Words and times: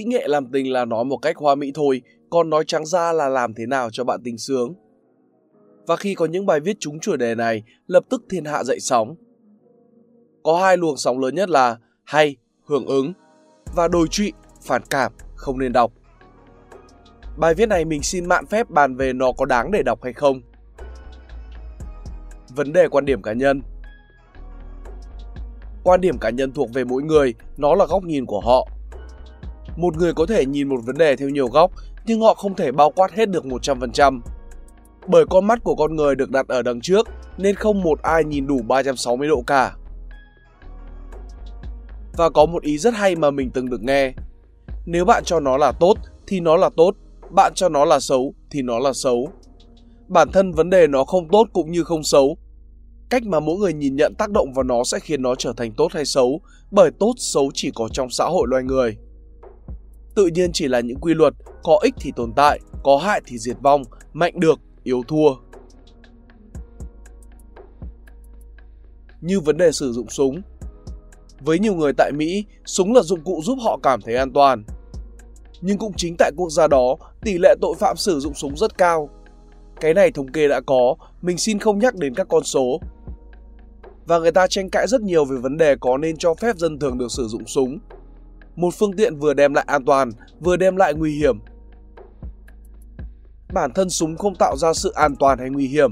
Kỹ 0.00 0.04
nghệ 0.04 0.28
làm 0.28 0.46
tình 0.52 0.72
là 0.72 0.84
nói 0.84 1.04
một 1.04 1.16
cách 1.16 1.36
hoa 1.36 1.54
mỹ 1.54 1.72
thôi, 1.74 2.02
còn 2.30 2.50
nói 2.50 2.64
trắng 2.66 2.86
ra 2.86 3.12
là 3.12 3.28
làm 3.28 3.54
thế 3.54 3.66
nào 3.66 3.88
cho 3.92 4.04
bạn 4.04 4.20
tình 4.24 4.38
sướng. 4.38 4.74
Và 5.86 5.96
khi 5.96 6.14
có 6.14 6.26
những 6.26 6.46
bài 6.46 6.60
viết 6.60 6.76
trúng 6.80 7.00
chủ 7.00 7.16
đề 7.16 7.34
này, 7.34 7.62
lập 7.86 8.04
tức 8.10 8.24
thiên 8.30 8.44
hạ 8.44 8.64
dậy 8.64 8.80
sóng. 8.80 9.14
Có 10.42 10.60
hai 10.60 10.76
luồng 10.76 10.96
sóng 10.96 11.20
lớn 11.20 11.34
nhất 11.34 11.50
là 11.50 11.76
hay, 12.04 12.36
hưởng 12.64 12.86
ứng 12.86 13.12
và 13.74 13.88
đồi 13.88 14.08
trụy, 14.10 14.32
phản 14.62 14.82
cảm, 14.90 15.12
không 15.34 15.58
nên 15.58 15.72
đọc. 15.72 15.92
Bài 17.38 17.54
viết 17.54 17.68
này 17.68 17.84
mình 17.84 18.02
xin 18.02 18.26
mạn 18.26 18.46
phép 18.46 18.70
bàn 18.70 18.96
về 18.96 19.12
nó 19.12 19.32
có 19.32 19.44
đáng 19.44 19.70
để 19.70 19.82
đọc 19.82 20.02
hay 20.02 20.12
không. 20.12 20.40
Vấn 22.54 22.72
đề 22.72 22.88
quan 22.88 23.04
điểm 23.04 23.22
cá 23.22 23.32
nhân 23.32 23.62
Quan 25.84 26.00
điểm 26.00 26.18
cá 26.18 26.30
nhân 26.30 26.52
thuộc 26.52 26.72
về 26.72 26.84
mỗi 26.84 27.02
người, 27.02 27.34
nó 27.56 27.74
là 27.74 27.86
góc 27.86 28.02
nhìn 28.04 28.26
của 28.26 28.40
họ. 28.40 28.68
Một 29.80 29.96
người 29.96 30.12
có 30.14 30.26
thể 30.26 30.46
nhìn 30.46 30.68
một 30.68 30.80
vấn 30.84 30.98
đề 30.98 31.16
theo 31.16 31.28
nhiều 31.28 31.48
góc, 31.48 31.70
nhưng 32.06 32.20
họ 32.20 32.34
không 32.34 32.54
thể 32.54 32.72
bao 32.72 32.90
quát 32.90 33.12
hết 33.12 33.30
được 33.30 33.44
100%. 33.44 34.20
Bởi 35.06 35.24
con 35.30 35.46
mắt 35.46 35.64
của 35.64 35.74
con 35.74 35.96
người 35.96 36.14
được 36.14 36.30
đặt 36.30 36.48
ở 36.48 36.62
đằng 36.62 36.80
trước, 36.80 37.08
nên 37.38 37.54
không 37.54 37.82
một 37.82 38.02
ai 38.02 38.24
nhìn 38.24 38.46
đủ 38.46 38.60
360 38.68 39.28
độ 39.28 39.42
cả. 39.46 39.72
Và 42.16 42.30
có 42.30 42.46
một 42.46 42.62
ý 42.62 42.78
rất 42.78 42.94
hay 42.94 43.16
mà 43.16 43.30
mình 43.30 43.50
từng 43.50 43.70
được 43.70 43.82
nghe. 43.82 44.12
Nếu 44.86 45.04
bạn 45.04 45.24
cho 45.24 45.40
nó 45.40 45.56
là 45.56 45.72
tốt 45.72 45.94
thì 46.26 46.40
nó 46.40 46.56
là 46.56 46.70
tốt, 46.76 46.94
bạn 47.30 47.52
cho 47.54 47.68
nó 47.68 47.84
là 47.84 48.00
xấu 48.00 48.34
thì 48.50 48.62
nó 48.62 48.78
là 48.78 48.92
xấu. 48.92 49.28
Bản 50.08 50.28
thân 50.32 50.52
vấn 50.52 50.70
đề 50.70 50.86
nó 50.86 51.04
không 51.04 51.28
tốt 51.28 51.46
cũng 51.52 51.72
như 51.72 51.84
không 51.84 52.02
xấu. 52.02 52.36
Cách 53.10 53.22
mà 53.22 53.40
mỗi 53.40 53.56
người 53.56 53.72
nhìn 53.72 53.96
nhận 53.96 54.14
tác 54.14 54.30
động 54.30 54.52
vào 54.52 54.62
nó 54.62 54.84
sẽ 54.84 54.98
khiến 55.00 55.22
nó 55.22 55.34
trở 55.34 55.52
thành 55.56 55.72
tốt 55.72 55.88
hay 55.92 56.04
xấu, 56.04 56.40
bởi 56.70 56.90
tốt 56.90 57.12
xấu 57.16 57.50
chỉ 57.54 57.70
có 57.74 57.88
trong 57.92 58.10
xã 58.10 58.24
hội 58.24 58.46
loài 58.48 58.62
người. 58.62 58.96
Tự 60.20 60.26
nhiên 60.26 60.52
chỉ 60.52 60.68
là 60.68 60.80
những 60.80 60.98
quy 61.00 61.14
luật, 61.14 61.34
có 61.62 61.78
ích 61.82 61.94
thì 62.00 62.12
tồn 62.16 62.32
tại, 62.36 62.60
có 62.82 62.96
hại 62.96 63.20
thì 63.26 63.38
diệt 63.38 63.56
vong, 63.60 63.82
mạnh 64.12 64.40
được, 64.40 64.58
yếu 64.82 65.02
thua. 65.08 65.34
Như 69.20 69.40
vấn 69.40 69.56
đề 69.56 69.72
sử 69.72 69.92
dụng 69.92 70.08
súng, 70.08 70.42
với 71.40 71.58
nhiều 71.58 71.74
người 71.74 71.92
tại 71.92 72.12
Mỹ, 72.12 72.44
súng 72.64 72.92
là 72.92 73.02
dụng 73.02 73.20
cụ 73.24 73.40
giúp 73.44 73.58
họ 73.62 73.78
cảm 73.82 74.00
thấy 74.00 74.16
an 74.16 74.32
toàn. 74.32 74.64
Nhưng 75.60 75.78
cũng 75.78 75.92
chính 75.96 76.14
tại 76.18 76.32
quốc 76.36 76.50
gia 76.50 76.66
đó, 76.66 76.96
tỷ 77.20 77.38
lệ 77.38 77.54
tội 77.60 77.74
phạm 77.78 77.96
sử 77.96 78.20
dụng 78.20 78.34
súng 78.34 78.56
rất 78.56 78.78
cao. 78.78 79.10
Cái 79.80 79.94
này 79.94 80.10
thống 80.10 80.32
kê 80.32 80.48
đã 80.48 80.60
có, 80.60 80.94
mình 81.22 81.38
xin 81.38 81.58
không 81.58 81.78
nhắc 81.78 81.94
đến 81.94 82.14
các 82.14 82.26
con 82.28 82.44
số. 82.44 82.80
Và 84.06 84.18
người 84.18 84.32
ta 84.32 84.46
tranh 84.46 84.70
cãi 84.70 84.86
rất 84.86 85.00
nhiều 85.00 85.24
về 85.24 85.36
vấn 85.36 85.56
đề 85.56 85.76
có 85.80 85.98
nên 85.98 86.16
cho 86.16 86.34
phép 86.34 86.56
dân 86.56 86.78
thường 86.78 86.98
được 86.98 87.10
sử 87.10 87.28
dụng 87.28 87.46
súng. 87.46 87.78
Một 88.56 88.74
phương 88.78 88.96
tiện 88.96 89.16
vừa 89.16 89.34
đem 89.34 89.54
lại 89.54 89.64
an 89.68 89.84
toàn, 89.84 90.10
vừa 90.40 90.56
đem 90.56 90.76
lại 90.76 90.94
nguy 90.94 91.14
hiểm. 91.18 91.38
Bản 93.52 93.72
thân 93.72 93.90
súng 93.90 94.16
không 94.16 94.34
tạo 94.34 94.56
ra 94.56 94.72
sự 94.72 94.92
an 94.94 95.16
toàn 95.16 95.38
hay 95.38 95.50
nguy 95.50 95.66
hiểm. 95.66 95.90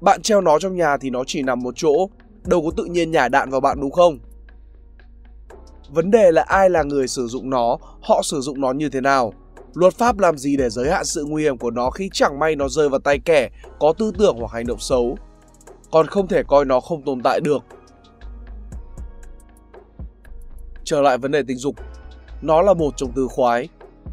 Bạn 0.00 0.22
treo 0.22 0.40
nó 0.40 0.58
trong 0.58 0.76
nhà 0.76 0.96
thì 0.96 1.10
nó 1.10 1.24
chỉ 1.26 1.42
nằm 1.42 1.62
một 1.62 1.74
chỗ, 1.76 2.08
đâu 2.44 2.62
có 2.62 2.70
tự 2.76 2.84
nhiên 2.84 3.10
nhả 3.10 3.28
đạn 3.28 3.50
vào 3.50 3.60
bạn 3.60 3.80
đúng 3.80 3.90
không? 3.90 4.18
Vấn 5.90 6.10
đề 6.10 6.32
là 6.32 6.42
ai 6.42 6.70
là 6.70 6.82
người 6.82 7.08
sử 7.08 7.26
dụng 7.26 7.50
nó, 7.50 7.78
họ 8.02 8.22
sử 8.24 8.40
dụng 8.40 8.60
nó 8.60 8.72
như 8.72 8.88
thế 8.88 9.00
nào. 9.00 9.32
Luật 9.74 9.94
pháp 9.94 10.18
làm 10.18 10.38
gì 10.38 10.56
để 10.56 10.70
giới 10.70 10.90
hạn 10.90 11.04
sự 11.04 11.24
nguy 11.24 11.42
hiểm 11.42 11.58
của 11.58 11.70
nó 11.70 11.90
khi 11.90 12.10
chẳng 12.12 12.38
may 12.38 12.56
nó 12.56 12.68
rơi 12.68 12.88
vào 12.88 13.00
tay 13.00 13.18
kẻ 13.18 13.50
có 13.78 13.92
tư 13.98 14.12
tưởng 14.18 14.36
hoặc 14.38 14.52
hành 14.52 14.66
động 14.66 14.78
xấu. 14.78 15.18
Còn 15.90 16.06
không 16.06 16.28
thể 16.28 16.42
coi 16.42 16.64
nó 16.64 16.80
không 16.80 17.02
tồn 17.02 17.20
tại 17.24 17.40
được. 17.40 17.62
Trở 20.86 21.00
lại 21.00 21.18
vấn 21.18 21.30
đề 21.30 21.42
tình 21.46 21.56
dục, 21.56 21.76
nó 22.42 22.62
là 22.62 22.74
một 22.74 22.94
trong 22.96 23.12
từ 23.16 23.28
khoái. 23.28 23.68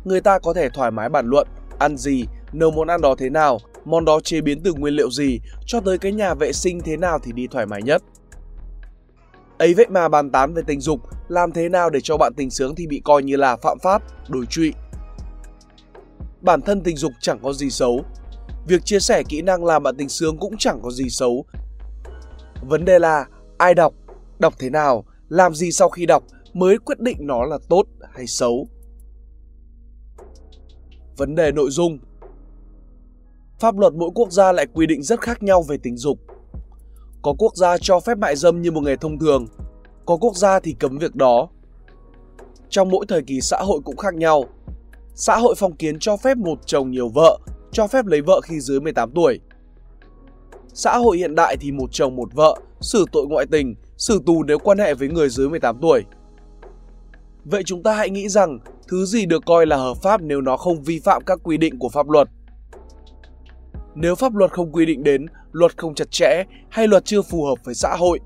Người 0.06 0.22
ta 0.22 0.40
có 0.40 0.54
thể 0.54 0.70
thoải 0.70 0.92
mái 0.92 1.10
bàn 1.10 1.28
luận, 1.28 1.48
ăn 1.80 1.98
gì, 1.98 2.26
nấu 2.54 2.72
món 2.72 2.88
ăn 2.88 3.02
đó 3.02 3.16
thế 3.18 3.30
nào, 3.30 3.60
món 3.86 4.06
đó 4.06 4.20
chế 4.20 4.42
biến 4.42 4.62
từ 4.64 4.74
nguyên 4.74 4.94
liệu 4.94 5.12
gì, 5.12 5.40
cho 5.66 5.80
tới 5.80 5.98
cái 5.98 6.12
nhà 6.12 6.34
vệ 6.34 6.54
sinh 6.54 6.82
thế 6.82 6.98
nào 6.98 7.20
thì 7.24 7.32
đi 7.32 7.48
thoải 7.48 7.66
mái 7.66 7.82
nhất. 7.82 8.04
Ấy 9.58 9.74
vậy 9.74 9.86
mà 9.90 10.08
bàn 10.10 10.30
tán 10.32 10.54
về 10.54 10.62
tình 10.68 10.82
dục, 10.82 11.00
làm 11.28 11.52
thế 11.52 11.70
nào 11.70 11.90
để 11.90 12.00
cho 12.04 12.18
bạn 12.18 12.34
tình 12.38 12.50
sướng 12.50 12.76
thì 12.76 12.88
bị 12.88 13.02
coi 13.06 13.24
như 13.24 13.36
là 13.36 13.56
phạm 13.56 13.80
pháp, 13.80 14.02
đối 14.30 14.46
trụy. 14.46 14.74
Bản 16.42 16.62
thân 16.62 16.82
tình 16.82 16.98
dục 16.98 17.12
chẳng 17.20 17.40
có 17.44 17.54
gì 17.54 17.70
xấu. 17.70 18.06
Việc 18.68 18.86
chia 18.86 19.00
sẻ 19.00 19.24
kỹ 19.30 19.42
năng 19.42 19.66
làm 19.66 19.84
bạn 19.84 19.98
tình 19.98 20.10
sướng 20.10 20.38
cũng 20.38 20.58
chẳng 20.58 20.80
có 20.84 20.92
gì 20.92 21.10
xấu. 21.10 21.46
Vấn 22.62 22.86
đề 22.86 23.00
là 23.00 23.26
ai 23.58 23.74
đọc, 23.74 23.94
đọc 24.40 24.54
thế 24.60 24.70
nào, 24.70 25.06
làm 25.30 25.56
gì 25.56 25.72
sau 25.72 25.90
khi 25.90 26.06
đọc 26.06 26.24
mới 26.54 26.78
quyết 26.78 27.00
định 27.00 27.18
nó 27.20 27.46
là 27.46 27.58
tốt 27.70 27.84
hay 28.14 28.28
xấu. 28.28 28.68
Vấn 31.18 31.36
đề 31.36 31.52
nội 31.52 31.70
dung 31.70 32.00
Pháp 33.60 33.78
luật 33.78 33.94
mỗi 33.94 34.10
quốc 34.16 34.32
gia 34.32 34.52
lại 34.52 34.68
quy 34.74 34.86
định 34.86 35.04
rất 35.04 35.22
khác 35.22 35.44
nhau 35.44 35.62
về 35.62 35.78
tình 35.78 35.98
dục 35.98 36.20
có 37.24 37.34
quốc 37.38 37.56
gia 37.56 37.78
cho 37.78 38.00
phép 38.00 38.18
mại 38.18 38.36
dâm 38.36 38.62
như 38.62 38.72
một 38.72 38.82
nghề 38.82 38.96
thông 38.96 39.20
thường, 39.20 39.48
có 40.06 40.18
quốc 40.18 40.36
gia 40.36 40.60
thì 40.60 40.76
cấm 40.80 40.98
việc 40.98 41.16
đó. 41.16 41.50
Trong 42.70 42.90
mỗi 42.90 43.06
thời 43.08 43.22
kỳ 43.22 43.42
xã 43.42 43.58
hội 43.58 43.80
cũng 43.86 43.98
khác 43.98 44.14
nhau. 44.14 44.46
Xã 45.16 45.38
hội 45.38 45.56
phong 45.58 45.76
kiến 45.76 46.00
cho 46.00 46.18
phép 46.18 46.38
một 46.38 46.60
chồng 46.66 46.92
nhiều 46.92 47.10
vợ, 47.10 47.40
cho 47.72 47.88
phép 47.88 48.06
lấy 48.06 48.22
vợ 48.22 48.42
khi 48.42 48.60
dưới 48.60 48.80
18 48.80 49.12
tuổi. 49.16 49.40
Xã 50.74 50.98
hội 50.98 51.18
hiện 51.18 51.36
đại 51.36 51.58
thì 51.58 51.72
một 51.72 51.88
chồng 51.92 52.16
một 52.16 52.34
vợ, 52.34 52.56
xử 52.82 53.06
tội 53.12 53.28
ngoại 53.28 53.46
tình, 53.52 53.76
xử 53.98 54.22
tù 54.26 54.44
nếu 54.44 54.60
quan 54.60 54.78
hệ 54.78 54.94
với 54.94 55.08
người 55.08 55.30
dưới 55.30 55.50
18 55.50 55.78
tuổi. 55.82 56.04
Vậy 57.46 57.64
chúng 57.66 57.84
ta 57.84 57.94
hãy 57.94 58.10
nghĩ 58.10 58.30
rằng 58.30 58.60
thứ 58.88 59.06
gì 59.06 59.26
được 59.26 59.46
coi 59.46 59.66
là 59.66 59.78
hợp 59.78 59.98
pháp 60.04 60.22
nếu 60.22 60.42
nó 60.42 60.58
không 60.58 60.84
vi 60.84 61.00
phạm 61.00 61.24
các 61.26 61.40
quy 61.44 61.58
định 61.58 61.80
của 61.80 61.90
pháp 61.90 62.10
luật– 62.10 62.30
nếu 63.96 64.16
pháp 64.16 64.36
luật 64.36 64.52
không 64.52 64.72
quy 64.72 64.86
định 64.86 65.04
đến, 65.04 65.26
luật 65.52 65.78
không 65.78 65.96
chặt 65.96 66.12
chẽ 66.12 66.44
hay 66.70 66.88
luật 66.88 67.06
chưa 67.06 67.22
phù 67.22 67.46
hợp 67.46 67.56
với 67.64 67.76
xã 67.76 67.96
hội, 68.00 68.20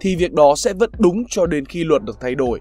thì 0.00 0.16
việc 0.16 0.32
đó 0.32 0.54
sẽ 0.56 0.72
vẫn 0.72 0.90
đúng 0.98 1.24
cho 1.28 1.46
đến 1.46 1.64
khi 1.64 1.84
luật 1.84 2.02
được 2.04 2.20
thay 2.20 2.34
đổi. 2.34 2.60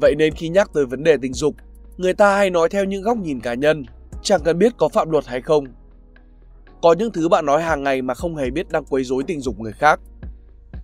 Vậy 0.00 0.14
nên 0.18 0.34
khi 0.34 0.48
nhắc 0.48 0.70
tới 0.74 0.86
vấn 0.86 1.04
đề 1.04 1.16
tình 1.22 1.34
dục, 1.34 1.54
người 1.96 2.14
ta 2.14 2.36
hay 2.36 2.50
nói 2.50 2.68
theo 2.68 2.84
những 2.84 3.02
góc 3.02 3.16
nhìn 3.18 3.40
cá 3.40 3.54
nhân, 3.54 3.84
chẳng 4.22 4.40
cần 4.44 4.58
biết 4.58 4.72
có 4.76 4.88
phạm 4.88 5.10
luật 5.10 5.26
hay 5.26 5.40
không. 5.40 5.64
Có 6.82 6.92
những 6.92 7.12
thứ 7.12 7.28
bạn 7.28 7.46
nói 7.46 7.62
hàng 7.62 7.82
ngày 7.82 8.02
mà 8.02 8.14
không 8.14 8.36
hề 8.36 8.50
biết 8.50 8.68
đang 8.68 8.84
quấy 8.84 9.04
rối 9.04 9.22
tình 9.26 9.40
dục 9.40 9.60
người 9.60 9.72
khác. 9.72 10.00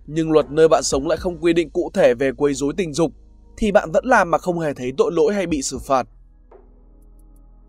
Nhưng 0.07 0.31
luật 0.31 0.51
nơi 0.51 0.67
bạn 0.67 0.83
sống 0.83 1.07
lại 1.07 1.17
không 1.17 1.37
quy 1.41 1.53
định 1.53 1.69
cụ 1.69 1.91
thể 1.93 2.13
về 2.13 2.31
quấy 2.31 2.53
rối 2.53 2.73
tình 2.77 2.93
dục, 2.93 3.11
thì 3.57 3.71
bạn 3.71 3.91
vẫn 3.91 4.05
làm 4.05 4.31
mà 4.31 4.37
không 4.37 4.59
hề 4.59 4.73
thấy 4.73 4.91
tội 4.97 5.11
lỗi 5.13 5.33
hay 5.33 5.47
bị 5.47 5.61
xử 5.61 5.79
phạt. 5.79 6.07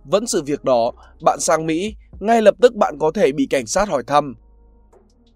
Vẫn 0.05 0.27
sự 0.27 0.43
việc 0.43 0.65
đó, 0.65 0.93
bạn 1.25 1.41
sang 1.41 1.67
Mỹ, 1.67 1.95
ngay 2.21 2.43
lập 2.43 2.55
tức 2.61 2.75
bạn 2.75 2.97
có 2.99 3.11
thể 3.15 3.33
bị 3.33 3.47
cảnh 3.47 3.67
sát 3.67 3.89
hỏi 3.89 4.03
thăm. 4.07 4.35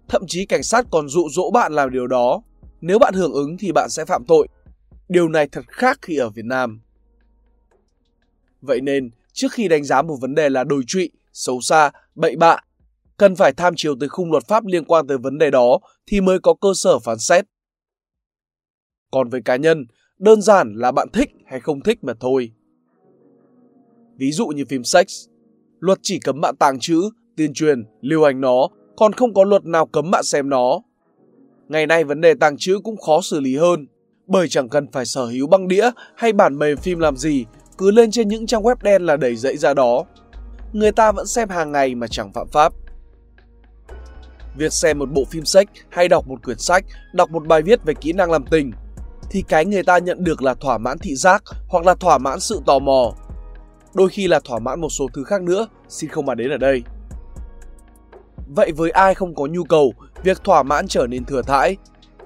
Thậm 0.09 0.23
chí 0.27 0.45
cảnh 0.45 0.63
sát 0.63 0.85
còn 0.91 1.09
dụ 1.09 1.29
dỗ 1.29 1.51
bạn 1.51 1.73
làm 1.73 1.91
điều 1.91 2.07
đó. 2.07 2.41
Nếu 2.81 2.99
bạn 2.99 3.13
hưởng 3.13 3.33
ứng 3.33 3.57
thì 3.57 3.71
bạn 3.71 3.89
sẽ 3.89 4.05
phạm 4.05 4.25
tội. 4.27 4.47
Điều 5.09 5.27
này 5.29 5.47
thật 5.51 5.65
khác 5.67 5.99
khi 6.01 6.17
ở 6.17 6.29
Việt 6.29 6.45
Nam. 6.45 6.81
Vậy 8.61 8.81
nên, 8.81 9.09
trước 9.33 9.51
khi 9.51 9.67
đánh 9.67 9.83
giá 9.83 10.01
một 10.01 10.17
vấn 10.21 10.35
đề 10.35 10.49
là 10.49 10.63
đồi 10.63 10.83
trụy, 10.87 11.11
xấu 11.33 11.61
xa, 11.61 11.91
bậy 12.15 12.35
bạ, 12.35 12.57
cần 13.17 13.35
phải 13.35 13.53
tham 13.53 13.73
chiếu 13.77 13.95
tới 13.99 14.09
khung 14.09 14.31
luật 14.31 14.47
pháp 14.47 14.65
liên 14.65 14.85
quan 14.85 15.07
tới 15.07 15.17
vấn 15.17 15.37
đề 15.37 15.51
đó 15.51 15.79
thì 16.07 16.21
mới 16.21 16.39
có 16.39 16.53
cơ 16.61 16.69
sở 16.75 16.99
phán 16.99 17.19
xét. 17.19 17.45
Còn 19.11 19.29
với 19.29 19.41
cá 19.41 19.55
nhân, 19.55 19.85
đơn 20.17 20.41
giản 20.41 20.73
là 20.75 20.91
bạn 20.91 21.07
thích 21.13 21.29
hay 21.45 21.59
không 21.59 21.81
thích 21.81 22.03
mà 22.03 22.13
thôi 22.19 22.51
ví 24.17 24.31
dụ 24.31 24.47
như 24.47 24.65
phim 24.69 24.83
sex. 24.83 25.05
Luật 25.79 25.99
chỉ 26.01 26.19
cấm 26.19 26.41
bạn 26.41 26.55
tàng 26.59 26.79
trữ, 26.79 27.01
tuyên 27.37 27.53
truyền, 27.53 27.83
lưu 28.01 28.25
hành 28.25 28.41
nó, 28.41 28.67
còn 28.97 29.13
không 29.13 29.33
có 29.33 29.43
luật 29.43 29.65
nào 29.65 29.85
cấm 29.85 30.11
bạn 30.11 30.23
xem 30.23 30.49
nó. 30.49 30.79
Ngày 31.67 31.87
nay 31.87 32.03
vấn 32.03 32.21
đề 32.21 32.33
tàng 32.33 32.57
trữ 32.57 32.79
cũng 32.83 32.97
khó 32.97 33.21
xử 33.21 33.39
lý 33.39 33.57
hơn, 33.57 33.87
bởi 34.27 34.47
chẳng 34.49 34.69
cần 34.69 34.87
phải 34.91 35.05
sở 35.05 35.25
hữu 35.25 35.47
băng 35.47 35.67
đĩa 35.67 35.91
hay 36.15 36.33
bản 36.33 36.59
mềm 36.59 36.77
phim 36.77 36.99
làm 36.99 37.17
gì, 37.17 37.45
cứ 37.77 37.91
lên 37.91 38.11
trên 38.11 38.27
những 38.27 38.45
trang 38.45 38.63
web 38.63 38.75
đen 38.83 39.05
là 39.05 39.17
đầy 39.17 39.35
dẫy 39.35 39.57
ra 39.57 39.73
đó. 39.73 40.05
Người 40.73 40.91
ta 40.91 41.11
vẫn 41.11 41.27
xem 41.27 41.49
hàng 41.49 41.71
ngày 41.71 41.95
mà 41.95 42.07
chẳng 42.07 42.33
phạm 42.33 42.47
pháp. 42.47 42.73
Việc 44.57 44.73
xem 44.73 44.99
một 44.99 45.11
bộ 45.11 45.25
phim 45.29 45.45
sách 45.45 45.69
hay 45.89 46.07
đọc 46.07 46.27
một 46.27 46.43
quyển 46.43 46.57
sách, 46.57 46.85
đọc 47.13 47.31
một 47.31 47.47
bài 47.47 47.61
viết 47.61 47.83
về 47.83 47.93
kỹ 47.93 48.13
năng 48.13 48.31
làm 48.31 48.45
tình 48.45 48.71
thì 49.29 49.43
cái 49.47 49.65
người 49.65 49.83
ta 49.83 49.97
nhận 49.97 50.23
được 50.23 50.41
là 50.41 50.53
thỏa 50.53 50.77
mãn 50.77 50.97
thị 50.99 51.15
giác 51.15 51.43
hoặc 51.67 51.85
là 51.85 51.95
thỏa 51.95 52.17
mãn 52.17 52.39
sự 52.39 52.61
tò 52.65 52.79
mò 52.79 53.13
đôi 53.97 54.09
khi 54.09 54.27
là 54.27 54.39
thỏa 54.39 54.59
mãn 54.59 54.81
một 54.81 54.89
số 54.89 55.07
thứ 55.13 55.23
khác 55.23 55.41
nữa, 55.41 55.67
xin 55.87 56.09
không 56.09 56.25
bàn 56.25 56.37
đến 56.37 56.51
ở 56.51 56.57
đây. 56.57 56.83
Vậy 58.55 58.71
với 58.71 58.91
ai 58.91 59.13
không 59.13 59.35
có 59.35 59.45
nhu 59.45 59.63
cầu, 59.63 59.93
việc 60.23 60.43
thỏa 60.43 60.63
mãn 60.63 60.87
trở 60.87 61.07
nên 61.07 61.25
thừa 61.25 61.41
thãi. 61.41 61.77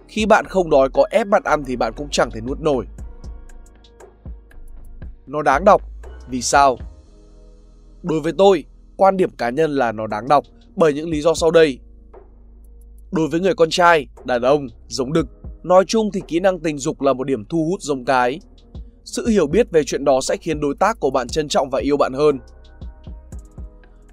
Khi 0.07 0.25
bạn 0.25 0.45
không 0.45 0.69
đói 0.69 0.89
có 0.93 1.07
ép 1.11 1.27
bạn 1.27 1.43
ăn 1.43 1.63
thì 1.65 1.75
bạn 1.75 1.93
cũng 1.95 2.07
chẳng 2.11 2.31
thể 2.31 2.41
nuốt 2.41 2.59
nổi. 2.59 2.85
Nó 5.27 5.41
đáng 5.41 5.65
đọc. 5.65 5.81
Vì 6.29 6.41
sao? 6.41 6.77
Đối 8.03 8.19
với 8.19 8.33
tôi, 8.37 8.63
quan 8.97 9.17
điểm 9.17 9.29
cá 9.37 9.49
nhân 9.49 9.71
là 9.71 9.91
nó 9.91 10.07
đáng 10.07 10.27
đọc 10.27 10.43
bởi 10.75 10.93
những 10.93 11.09
lý 11.09 11.21
do 11.21 11.33
sau 11.33 11.51
đây. 11.51 11.79
Đối 13.11 13.27
với 13.27 13.39
người 13.39 13.55
con 13.55 13.69
trai, 13.69 14.07
đàn 14.25 14.41
ông, 14.41 14.67
giống 14.87 15.13
đực, 15.13 15.27
Nói 15.63 15.85
chung 15.87 16.11
thì 16.11 16.21
kỹ 16.27 16.39
năng 16.39 16.59
tình 16.59 16.77
dục 16.77 17.01
là 17.01 17.13
một 17.13 17.23
điểm 17.23 17.45
thu 17.45 17.65
hút 17.69 17.81
giống 17.81 18.05
cái. 18.05 18.39
Sự 19.05 19.27
hiểu 19.27 19.47
biết 19.47 19.71
về 19.71 19.83
chuyện 19.83 20.05
đó 20.05 20.19
sẽ 20.21 20.37
khiến 20.37 20.59
đối 20.59 20.75
tác 20.79 20.99
của 20.99 21.09
bạn 21.09 21.27
trân 21.27 21.47
trọng 21.47 21.69
và 21.69 21.79
yêu 21.79 21.97
bạn 21.97 22.13
hơn. 22.13 22.39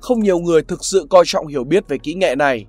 Không 0.00 0.20
nhiều 0.20 0.38
người 0.38 0.62
thực 0.62 0.84
sự 0.84 1.06
coi 1.10 1.24
trọng 1.26 1.46
hiểu 1.46 1.64
biết 1.64 1.88
về 1.88 1.98
kỹ 1.98 2.14
nghệ 2.14 2.34
này. 2.34 2.66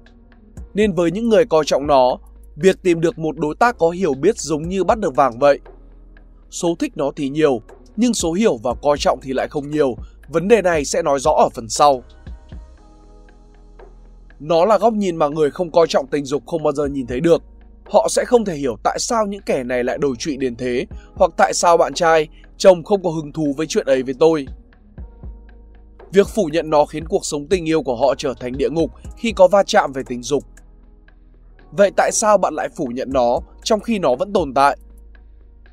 Nên 0.74 0.94
với 0.94 1.12
những 1.12 1.30
người 1.30 1.46
coi 1.46 1.66
trọng 1.66 1.88
nó, 1.88 2.18
việc 2.56 2.76
tìm 2.84 3.02
được 3.02 3.20
một 3.20 3.38
đối 3.38 3.56
tác 3.56 3.78
có 3.78 3.90
hiểu 3.90 4.14
biết 4.14 4.38
giống 4.38 4.70
như 4.70 4.84
bắt 4.84 5.00
được 5.00 5.16
vàng 5.16 5.40
vậy. 5.40 5.60
Số 6.52 6.76
thích 6.80 6.94
nó 6.96 7.12
thì 7.16 7.30
nhiều, 7.30 7.62
nhưng 7.96 8.14
số 8.14 8.34
hiểu 8.34 8.58
và 8.64 8.74
coi 8.82 8.98
trọng 8.98 9.20
thì 9.22 9.34
lại 9.34 9.48
không 9.48 9.70
nhiều. 9.70 9.96
Vấn 10.30 10.48
đề 10.48 10.62
này 10.62 10.86
sẽ 10.86 11.02
nói 11.02 11.20
rõ 11.20 11.32
ở 11.32 11.50
phần 11.56 11.70
sau. 11.70 12.04
Nó 14.40 14.66
là 14.66 14.78
góc 14.78 14.94
nhìn 14.94 15.16
mà 15.16 15.28
người 15.28 15.52
không 15.52 15.72
coi 15.72 15.88
trọng 15.88 16.08
tình 16.08 16.26
dục 16.26 16.44
không 16.46 16.64
bao 16.64 16.74
giờ 16.74 16.86
nhìn 16.86 17.08
thấy 17.08 17.20
được. 17.20 17.44
Họ 17.86 18.08
sẽ 18.10 18.26
không 18.26 18.46
thể 18.46 18.56
hiểu 18.56 18.76
tại 18.84 18.98
sao 19.00 19.28
những 19.28 19.42
kẻ 19.46 19.64
này 19.64 19.84
lại 19.84 19.98
đổi 19.98 20.16
trụy 20.20 20.38
đến 20.38 20.56
thế, 20.56 20.86
hoặc 21.16 21.32
tại 21.38 21.54
sao 21.54 21.78
bạn 21.78 21.94
trai, 21.94 22.28
chồng 22.58 22.84
không 22.84 23.04
có 23.04 23.10
hứng 23.10 23.32
thú 23.32 23.54
với 23.58 23.68
chuyện 23.68 23.86
ấy 23.86 24.04
với 24.04 24.14
tôi. 24.20 24.48
Việc 26.12 26.28
phủ 26.28 26.50
nhận 26.54 26.70
nó 26.70 26.86
khiến 26.86 27.08
cuộc 27.08 27.26
sống 27.26 27.48
tình 27.48 27.70
yêu 27.70 27.84
của 27.84 27.96
họ 27.96 28.16
trở 28.18 28.34
thành 28.40 28.58
địa 28.58 28.70
ngục 28.70 28.92
khi 29.18 29.32
có 29.32 29.48
va 29.48 29.64
chạm 29.64 29.92
về 29.94 30.04
tình 30.08 30.24
dục. 30.24 30.44
Vậy 31.72 31.92
tại 31.98 32.12
sao 32.12 32.38
bạn 32.38 32.54
lại 32.54 32.70
phủ 32.76 32.86
nhận 32.86 33.10
nó 33.14 33.40
trong 33.64 33.80
khi 33.80 34.00
nó 34.00 34.16
vẫn 34.16 34.34
tồn 34.34 34.54
tại? 34.54 34.78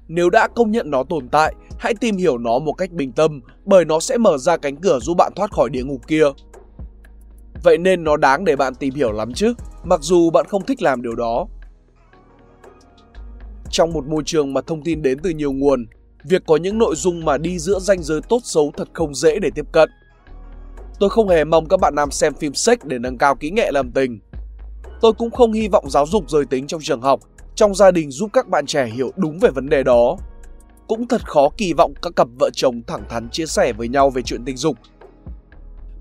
Nếu 0.09 0.31
đã 0.31 0.49
công 0.49 0.71
nhận 0.71 0.91
nó 0.91 1.05
tồn 1.05 1.29
tại, 1.29 1.55
hãy 1.79 1.95
tìm 1.95 2.17
hiểu 2.17 2.39
nó 2.39 2.59
một 2.59 2.73
cách 2.73 2.91
bình 2.93 3.13
tâm 3.13 3.41
bởi 3.65 3.85
nó 3.85 4.01
sẽ 4.01 4.19
mở 4.19 4.39
ra 4.39 4.57
cánh 4.57 4.77
cửa 4.77 4.99
giúp 5.01 5.17
bạn 5.17 5.33
thoát 5.37 5.53
khỏi 5.53 5.71
địa 5.71 5.85
ngục 5.85 6.01
kia. 6.07 6.25
Vậy 7.67 7.79
nên 7.79 8.05
nó 8.05 8.17
đáng 8.17 8.45
để 8.45 8.57
bạn 8.57 8.75
tìm 8.75 8.95
hiểu 8.95 9.13
lắm 9.13 9.33
chứ, 9.35 9.55
mặc 9.85 10.01
dù 10.03 10.31
bạn 10.31 10.47
không 10.49 10.65
thích 10.67 10.83
làm 10.83 11.03
điều 11.03 11.15
đó. 11.15 11.47
Trong 13.71 13.93
một 13.93 14.07
môi 14.07 14.23
trường 14.27 14.55
mà 14.55 14.61
thông 14.61 14.83
tin 14.83 15.03
đến 15.03 15.19
từ 15.23 15.31
nhiều 15.31 15.53
nguồn, 15.53 15.87
việc 16.25 16.43
có 16.47 16.57
những 16.57 16.79
nội 16.79 16.95
dung 16.97 17.25
mà 17.25 17.39
đi 17.39 17.59
giữa 17.59 17.79
ranh 17.79 18.03
giới 18.03 18.21
tốt 18.29 18.41
xấu 18.45 18.73
thật 18.77 18.89
không 18.93 19.15
dễ 19.15 19.39
để 19.39 19.51
tiếp 19.55 19.67
cận. 19.73 19.91
Tôi 21.01 21.11
không 21.11 21.29
hề 21.29 21.45
mong 21.45 21.69
các 21.69 21.81
bạn 21.81 21.95
nam 21.95 22.11
xem 22.11 22.35
phim 22.35 22.55
sex 22.55 22.79
để 22.85 22.99
nâng 22.99 23.19
cao 23.19 23.35
kỹ 23.35 23.51
nghệ 23.51 23.71
làm 23.73 23.91
tình. 23.93 24.21
Tôi 25.01 25.13
cũng 25.13 25.31
không 25.31 25.53
hy 25.53 25.69
vọng 25.69 25.91
giáo 25.91 26.07
dục 26.07 26.31
giới 26.31 26.45
tính 26.45 26.67
trong 26.67 26.81
trường 26.81 27.03
học, 27.03 27.21
trong 27.55 27.75
gia 27.75 27.91
đình 27.91 28.11
giúp 28.11 28.31
các 28.33 28.49
bạn 28.49 28.67
trẻ 28.67 28.87
hiểu 28.87 29.11
đúng 29.17 29.39
về 29.39 29.51
vấn 29.51 29.69
đề 29.69 29.83
đó. 29.83 30.17
Cũng 30.89 31.09
thật 31.09 31.29
khó 31.29 31.49
kỳ 31.57 31.73
vọng 31.73 31.95
các 32.03 32.13
cặp 32.17 32.29
vợ 32.41 32.51
chồng 32.55 32.83
thẳng 32.87 33.05
thắn 33.09 33.31
chia 33.31 33.47
sẻ 33.47 33.73
với 33.73 33.89
nhau 33.89 34.11
về 34.11 34.23
chuyện 34.23 34.45
tình 34.45 34.57
dục. 34.57 34.77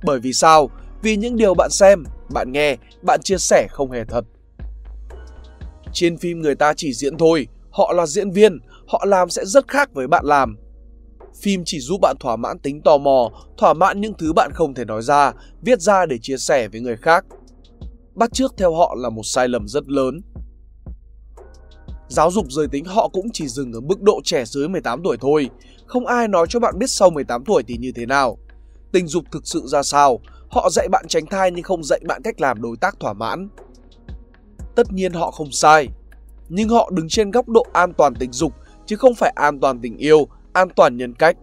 Bởi 0.03 0.19
vì 0.19 0.33
sao? 0.33 0.69
Vì 1.05 1.15
những 1.15 1.37
điều 1.37 1.53
bạn 1.53 1.69
xem, 1.71 2.03
bạn 2.33 2.51
nghe, 2.51 2.77
bạn 3.01 3.19
chia 3.23 3.37
sẻ 3.37 3.67
không 3.71 3.91
hề 3.91 4.05
thật. 4.05 4.25
Trên 5.93 6.17
phim 6.17 6.41
người 6.41 6.55
ta 6.55 6.73
chỉ 6.77 6.93
diễn 6.93 7.17
thôi, 7.17 7.47
họ 7.71 7.93
là 7.93 8.05
diễn 8.05 8.31
viên, 8.31 8.59
họ 8.87 9.05
làm 9.07 9.29
sẽ 9.29 9.45
rất 9.45 9.67
khác 9.67 9.93
với 9.93 10.07
bạn 10.07 10.25
làm. 10.25 10.57
Phim 11.41 11.63
chỉ 11.65 11.79
giúp 11.79 11.97
bạn 12.01 12.15
thỏa 12.19 12.35
mãn 12.35 12.59
tính 12.59 12.81
tò 12.81 12.97
mò, 12.97 13.31
thỏa 13.57 13.73
mãn 13.73 14.01
những 14.01 14.13
thứ 14.13 14.33
bạn 14.33 14.51
không 14.53 14.73
thể 14.73 14.85
nói 14.85 15.01
ra, 15.01 15.33
viết 15.61 15.81
ra 15.81 16.05
để 16.05 16.17
chia 16.21 16.37
sẻ 16.37 16.67
với 16.67 16.81
người 16.81 16.97
khác. 16.97 17.25
Bắt 18.15 18.33
trước 18.33 18.53
theo 18.57 18.73
họ 18.73 18.95
là 18.97 19.09
một 19.09 19.23
sai 19.23 19.47
lầm 19.47 19.67
rất 19.67 19.89
lớn. 19.89 20.21
Giáo 22.07 22.31
dục 22.31 22.45
giới 22.49 22.67
tính 22.67 22.85
họ 22.85 23.07
cũng 23.07 23.29
chỉ 23.33 23.47
dừng 23.47 23.73
ở 23.73 23.79
mức 23.79 24.01
độ 24.01 24.21
trẻ 24.23 24.45
dưới 24.45 24.67
18 24.67 25.01
tuổi 25.03 25.17
thôi. 25.21 25.49
Không 25.85 26.05
ai 26.05 26.27
nói 26.27 26.45
cho 26.49 26.59
bạn 26.59 26.79
biết 26.79 26.89
sau 26.89 27.09
18 27.09 27.43
tuổi 27.45 27.63
thì 27.67 27.77
như 27.77 27.91
thế 27.95 28.05
nào. 28.05 28.37
Tình 28.91 29.07
dục 29.07 29.23
thực 29.31 29.47
sự 29.47 29.61
ra 29.65 29.83
sao, 29.83 30.19
Họ 30.55 30.69
dạy 30.69 30.87
bạn 30.87 31.05
tránh 31.07 31.25
thai 31.25 31.51
nhưng 31.51 31.63
không 31.63 31.83
dạy 31.83 31.99
bạn 32.07 32.21
cách 32.23 32.41
làm 32.41 32.61
đối 32.61 32.77
tác 32.77 32.99
thỏa 32.99 33.13
mãn. 33.13 33.49
Tất 34.75 34.91
nhiên 34.91 35.13
họ 35.13 35.31
không 35.31 35.51
sai, 35.51 35.87
nhưng 36.49 36.69
họ 36.69 36.89
đứng 36.93 37.09
trên 37.09 37.31
góc 37.31 37.49
độ 37.49 37.65
an 37.73 37.93
toàn 37.93 38.15
tình 38.15 38.31
dục 38.31 38.53
chứ 38.85 38.95
không 38.95 39.15
phải 39.15 39.33
an 39.35 39.59
toàn 39.59 39.79
tình 39.81 39.97
yêu, 39.97 40.27
an 40.53 40.69
toàn 40.75 40.97
nhân 40.97 41.13
cách. 41.13 41.37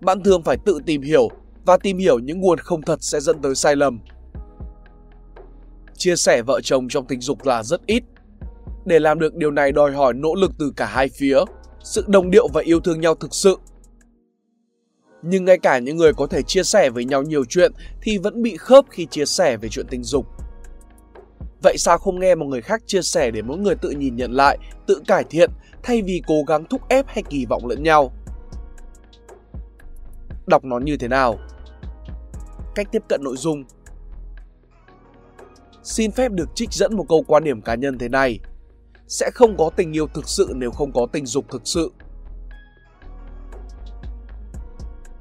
Bạn 0.00 0.22
thường 0.22 0.42
phải 0.42 0.56
tự 0.64 0.80
tìm 0.86 1.02
hiểu 1.02 1.28
và 1.64 1.76
tìm 1.76 1.98
hiểu 1.98 2.18
những 2.18 2.40
nguồn 2.40 2.58
không 2.58 2.82
thật 2.82 2.98
sẽ 3.00 3.20
dẫn 3.20 3.42
tới 3.42 3.54
sai 3.54 3.76
lầm. 3.76 4.00
Chia 5.96 6.16
sẻ 6.16 6.42
vợ 6.42 6.60
chồng 6.60 6.88
trong 6.88 7.06
tình 7.06 7.20
dục 7.20 7.44
là 7.44 7.62
rất 7.62 7.86
ít. 7.86 8.04
Để 8.84 8.98
làm 8.98 9.18
được 9.18 9.34
điều 9.34 9.50
này 9.50 9.72
đòi 9.72 9.92
hỏi 9.92 10.14
nỗ 10.14 10.34
lực 10.34 10.52
từ 10.58 10.72
cả 10.76 10.86
hai 10.86 11.08
phía, 11.08 11.38
sự 11.80 12.04
đồng 12.06 12.30
điệu 12.30 12.48
và 12.48 12.62
yêu 12.62 12.80
thương 12.80 13.00
nhau 13.00 13.14
thực 13.14 13.34
sự 13.34 13.56
nhưng 15.22 15.44
ngay 15.44 15.58
cả 15.58 15.78
những 15.78 15.96
người 15.96 16.12
có 16.12 16.26
thể 16.26 16.42
chia 16.42 16.62
sẻ 16.62 16.90
với 16.90 17.04
nhau 17.04 17.22
nhiều 17.22 17.44
chuyện 17.44 17.72
thì 18.02 18.18
vẫn 18.18 18.42
bị 18.42 18.56
khớp 18.56 18.84
khi 18.90 19.06
chia 19.06 19.24
sẻ 19.24 19.56
về 19.56 19.68
chuyện 19.68 19.86
tình 19.90 20.02
dục. 20.02 20.26
Vậy 21.62 21.76
sao 21.78 21.98
không 21.98 22.20
nghe 22.20 22.34
một 22.34 22.46
người 22.46 22.62
khác 22.62 22.82
chia 22.86 23.02
sẻ 23.02 23.30
để 23.30 23.42
mỗi 23.42 23.58
người 23.58 23.74
tự 23.74 23.90
nhìn 23.90 24.16
nhận 24.16 24.32
lại, 24.32 24.58
tự 24.86 25.02
cải 25.06 25.24
thiện 25.24 25.50
thay 25.82 26.02
vì 26.02 26.22
cố 26.26 26.42
gắng 26.46 26.64
thúc 26.64 26.88
ép 26.88 27.06
hay 27.08 27.22
kỳ 27.30 27.46
vọng 27.46 27.66
lẫn 27.66 27.82
nhau? 27.82 28.12
Đọc 30.46 30.64
nó 30.64 30.78
như 30.78 30.96
thế 30.96 31.08
nào? 31.08 31.38
Cách 32.74 32.88
tiếp 32.92 33.02
cận 33.08 33.20
nội 33.24 33.36
dung 33.36 33.64
Xin 35.82 36.10
phép 36.10 36.32
được 36.32 36.48
trích 36.54 36.72
dẫn 36.72 36.96
một 36.96 37.04
câu 37.08 37.24
quan 37.26 37.44
điểm 37.44 37.62
cá 37.62 37.74
nhân 37.74 37.98
thế 37.98 38.08
này. 38.08 38.38
Sẽ 39.08 39.30
không 39.34 39.56
có 39.56 39.70
tình 39.76 39.96
yêu 39.96 40.06
thực 40.14 40.28
sự 40.28 40.52
nếu 40.56 40.70
không 40.70 40.92
có 40.92 41.06
tình 41.12 41.26
dục 41.26 41.44
thực 41.50 41.62
sự 41.64 41.92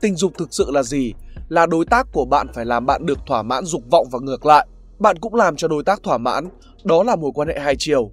Tình 0.01 0.15
dục 0.15 0.31
thực 0.37 0.53
sự 0.53 0.71
là 0.71 0.83
gì? 0.83 1.13
Là 1.49 1.65
đối 1.65 1.85
tác 1.85 2.07
của 2.13 2.25
bạn 2.25 2.47
phải 2.53 2.65
làm 2.65 2.85
bạn 2.85 3.05
được 3.05 3.19
thỏa 3.27 3.43
mãn 3.43 3.65
dục 3.65 3.83
vọng 3.91 4.07
và 4.11 4.19
ngược 4.19 4.45
lại. 4.45 4.67
Bạn 4.99 5.17
cũng 5.17 5.35
làm 5.35 5.55
cho 5.55 5.67
đối 5.67 5.83
tác 5.83 6.03
thỏa 6.03 6.17
mãn. 6.17 6.49
Đó 6.83 7.03
là 7.03 7.15
mối 7.15 7.31
quan 7.33 7.47
hệ 7.47 7.59
hai 7.59 7.75
chiều. 7.79 8.11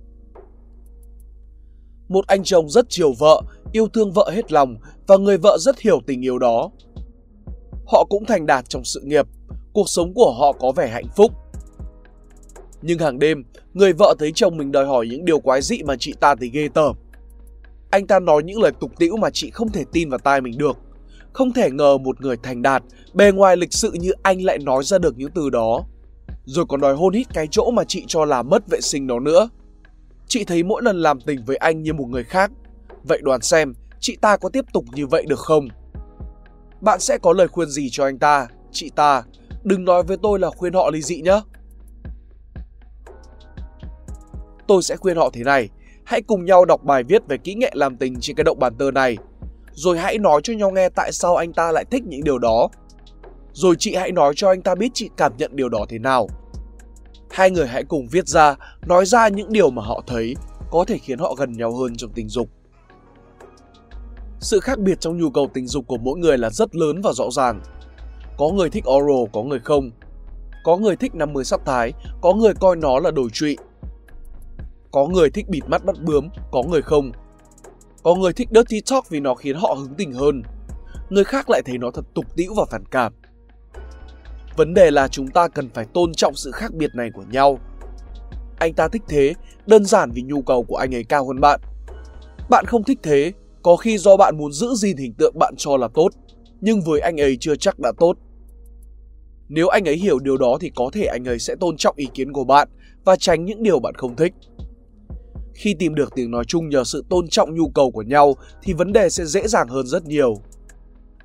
Một 2.09 2.27
anh 2.27 2.45
chồng 2.45 2.69
rất 2.69 2.87
chiều 2.89 3.13
vợ, 3.19 3.43
yêu 3.73 3.89
thương 3.89 4.13
vợ 4.13 4.31
hết 4.35 4.53
lòng 4.53 4.77
và 5.07 5.17
người 5.17 5.39
vợ 5.39 5.57
rất 5.61 5.79
hiểu 5.79 6.01
tình 6.07 6.25
yêu 6.25 6.39
đó. 6.39 6.71
Họ 7.87 8.05
cũng 8.11 8.25
thành 8.25 8.47
đạt 8.47 8.69
trong 8.69 8.85
sự 8.85 9.01
nghiệp, 9.05 9.27
cuộc 9.73 9.89
sống 9.89 10.15
của 10.15 10.35
họ 10.39 10.53
có 10.53 10.73
vẻ 10.73 10.89
hạnh 10.89 11.09
phúc. 11.17 11.33
Nhưng 12.83 12.99
hàng 12.99 13.19
đêm, 13.19 13.45
người 13.75 13.93
vợ 13.93 14.15
thấy 14.19 14.33
chồng 14.35 14.57
mình 14.57 14.73
đòi 14.73 14.87
hỏi 14.87 15.07
những 15.11 15.25
điều 15.25 15.41
quái 15.41 15.63
dị 15.63 15.83
mà 15.83 15.97
chị 15.97 16.15
ta 16.21 16.35
thấy 16.35 16.49
ghê 16.49 16.69
tởm. 16.75 16.97
Anh 17.91 18.07
ta 18.07 18.21
nói 18.21 18.43
những 18.43 18.61
lời 18.61 18.73
tục 18.81 18.91
tĩu 18.99 19.17
mà 19.17 19.31
chị 19.31 19.51
không 19.51 19.69
thể 19.69 19.85
tin 19.93 20.11
vào 20.11 20.19
tai 20.19 20.41
mình 20.41 20.59
được. 20.59 20.77
Không 21.37 21.53
thể 21.53 21.71
ngờ 21.71 21.99
một 21.99 22.21
người 22.21 22.37
thành 22.43 22.63
đạt, 22.63 22.83
bề 23.15 23.33
ngoài 23.33 23.57
lịch 23.57 23.73
sự 23.73 23.93
như 23.93 24.13
anh 24.23 24.45
lại 24.45 24.59
nói 24.59 24.85
ra 24.85 24.99
được 24.99 25.19
những 25.19 25.31
từ 25.31 25.51
đó. 25.51 25.85
Rồi 26.45 26.65
còn 26.69 26.81
đòi 26.81 26.95
hôn 26.95 27.15
hít 27.15 27.27
cái 27.35 27.49
chỗ 27.51 27.71
mà 27.71 27.85
chị 27.85 28.05
cho 28.09 28.25
là 28.25 28.43
mất 28.43 28.63
vệ 28.71 28.81
sinh 28.81 29.07
đó 29.07 29.21
nữa. 29.21 29.49
Chị 30.29 30.45
thấy 30.45 30.63
mỗi 30.63 30.83
lần 30.83 31.03
làm 31.03 31.21
tình 31.21 31.45
với 31.47 31.57
anh 31.57 31.83
như 31.83 31.93
một 31.93 32.07
người 32.09 32.25
khác. 32.25 32.51
Vậy 33.03 33.21
đoàn 33.23 33.41
xem, 33.41 33.75
chị 34.01 34.17
ta 34.21 34.37
có 34.37 34.49
tiếp 34.49 34.65
tục 34.73 34.85
như 34.95 35.07
vậy 35.07 35.25
được 35.29 35.39
không? 35.39 35.69
Bạn 36.81 37.01
sẽ 37.01 37.19
có 37.19 37.33
lời 37.33 37.49
khuyên 37.49 37.69
gì 37.69 37.89
cho 37.93 38.05
anh 38.05 38.19
ta, 38.19 38.49
chị 38.73 38.91
ta? 38.97 39.23
Đừng 39.63 39.85
nói 39.85 40.03
với 40.03 40.17
tôi 40.17 40.39
là 40.39 40.51
khuyên 40.51 40.73
họ 40.73 40.91
ly 40.91 41.03
dị 41.03 41.21
nhé. 41.21 41.41
Tôi 44.69 44.83
sẽ 44.83 44.97
khuyên 44.97 45.17
họ 45.17 45.31
thế 45.33 45.43
này, 45.45 45.69
hãy 46.05 46.23
cùng 46.23 46.45
nhau 46.45 46.65
đọc 46.65 46.85
bài 46.85 47.03
viết 47.03 47.23
về 47.29 47.37
kỹ 47.39 47.55
nghệ 47.55 47.71
làm 47.75 47.97
tình 47.97 48.21
trên 48.21 48.37
cái 48.37 48.45
động 48.45 48.59
bàn 48.59 48.75
tơ 48.79 48.91
này 48.91 49.17
rồi 49.77 49.99
hãy 49.99 50.19
nói 50.19 50.41
cho 50.45 50.53
nhau 50.53 50.71
nghe 50.71 50.89
tại 50.89 51.13
sao 51.13 51.37
anh 51.37 51.53
ta 51.53 51.73
lại 51.73 51.85
thích 51.91 52.03
những 52.07 52.25
điều 52.25 52.39
đó. 52.39 52.69
Rồi 53.53 53.75
chị 53.79 53.95
hãy 53.95 54.13
nói 54.13 54.33
cho 54.37 54.49
anh 54.49 54.63
ta 54.63 54.75
biết 54.75 54.91
chị 54.95 55.11
cảm 55.17 55.33
nhận 55.37 55.57
điều 55.57 55.69
đó 55.69 55.87
thế 55.89 55.99
nào. 55.99 56.29
Hai 57.31 57.51
người 57.51 57.67
hãy 57.67 57.85
cùng 57.85 58.09
viết 58.11 58.29
ra, 58.29 58.57
nói 58.87 59.07
ra 59.07 59.29
những 59.29 59.53
điều 59.53 59.71
mà 59.71 59.83
họ 59.83 60.03
thấy 60.07 60.35
có 60.71 60.85
thể 60.85 60.99
khiến 60.99 61.19
họ 61.19 61.35
gần 61.35 61.53
nhau 61.53 61.77
hơn 61.77 61.97
trong 61.97 62.11
tình 62.15 62.29
dục. 62.29 62.49
Sự 64.41 64.61
khác 64.61 64.79
biệt 64.79 65.01
trong 65.01 65.19
nhu 65.19 65.31
cầu 65.31 65.51
tình 65.55 65.67
dục 65.67 65.85
của 65.87 65.99
mỗi 65.99 66.19
người 66.19 66.39
là 66.39 66.51
rất 66.51 66.77
lớn 66.77 67.01
và 67.05 67.13
rõ 67.13 67.31
ràng. 67.31 67.61
Có 68.39 68.49
người 68.49 68.71
thích 68.71 68.85
oral, 68.89 69.33
có 69.33 69.43
người 69.43 69.61
không. 69.65 69.91
Có 70.65 70.77
người 70.77 70.97
thích 70.97 71.15
50 71.15 71.45
sắc 71.45 71.61
thái, 71.67 71.93
có 72.21 72.33
người 72.33 72.55
coi 72.55 72.77
nó 72.77 73.01
là 73.01 73.11
đồ 73.11 73.29
trụy. 73.33 73.57
Có 74.91 75.07
người 75.07 75.31
thích 75.31 75.49
bịt 75.49 75.63
mắt 75.67 75.85
bắt 75.85 75.97
bướm, 76.01 76.29
có 76.53 76.63
người 76.63 76.83
không. 76.83 77.13
Có 78.07 78.15
người 78.15 78.33
thích 78.33 78.49
dirty 78.51 78.81
talk 78.91 79.11
vì 79.11 79.21
nó 79.21 79.35
khiến 79.35 79.57
họ 79.57 79.75
hứng 79.79 79.95
tình 79.95 80.13
hơn. 80.13 80.43
Người 81.11 81.25
khác 81.25 81.51
lại 81.51 81.63
thấy 81.65 81.79
nó 81.79 81.91
thật 81.91 82.05
tục 82.15 82.25
tĩu 82.37 82.55
và 82.55 82.65
phản 82.71 82.85
cảm. 82.91 83.13
Vấn 84.57 84.75
đề 84.75 84.91
là 84.91 85.09
chúng 85.09 85.29
ta 85.29 85.49
cần 85.49 85.69
phải 85.75 85.85
tôn 85.95 86.15
trọng 86.15 86.35
sự 86.35 86.51
khác 86.51 86.75
biệt 86.75 86.91
này 86.95 87.11
của 87.15 87.25
nhau. 87.31 87.59
Anh 88.59 88.75
ta 88.75 88.89
thích 88.89 89.03
thế, 89.09 89.35
đơn 89.67 89.85
giản 89.85 90.11
vì 90.11 90.23
nhu 90.23 90.43
cầu 90.43 90.63
của 90.63 90.77
anh 90.77 90.95
ấy 90.95 91.05
cao 91.05 91.27
hơn 91.27 91.41
bạn. 91.41 91.61
Bạn 92.51 92.65
không 92.67 92.85
thích 92.85 92.99
thế, 93.03 93.33
có 93.63 93.77
khi 93.77 93.99
do 93.99 94.17
bạn 94.17 94.37
muốn 94.39 94.53
giữ 94.53 94.75
gìn 94.75 94.97
hình 94.97 95.15
tượng 95.15 95.39
bạn 95.39 95.55
cho 95.57 95.77
là 95.77 95.89
tốt, 95.95 96.09
nhưng 96.61 96.81
với 96.81 97.01
anh 97.01 97.21
ấy 97.21 97.37
chưa 97.41 97.57
chắc 97.57 97.79
đã 97.79 97.93
tốt. 97.99 98.17
Nếu 99.49 99.69
anh 99.69 99.85
ấy 99.85 99.97
hiểu 99.97 100.19
điều 100.19 100.37
đó 100.37 100.59
thì 100.61 100.71
có 100.77 100.91
thể 100.93 101.05
anh 101.05 101.25
ấy 101.25 101.39
sẽ 101.39 101.55
tôn 101.61 101.77
trọng 101.77 101.97
ý 101.97 102.07
kiến 102.15 102.33
của 102.33 102.45
bạn 102.45 102.69
và 103.05 103.17
tránh 103.17 103.45
những 103.45 103.63
điều 103.63 103.79
bạn 103.79 103.95
không 103.95 104.17
thích. 104.17 104.33
Khi 105.57 105.75
tìm 105.75 105.95
được 105.95 106.15
tiếng 106.15 106.31
nói 106.31 106.45
chung 106.45 106.69
nhờ 106.69 106.85
sự 106.85 107.05
tôn 107.09 107.29
trọng 107.29 107.55
nhu 107.55 107.69
cầu 107.69 107.91
của 107.91 108.03
nhau 108.03 108.35
thì 108.63 108.73
vấn 108.73 108.93
đề 108.93 109.09
sẽ 109.09 109.25
dễ 109.25 109.49
dàng 109.49 109.69
hơn 109.69 109.87
rất 109.87 110.05
nhiều. 110.05 110.37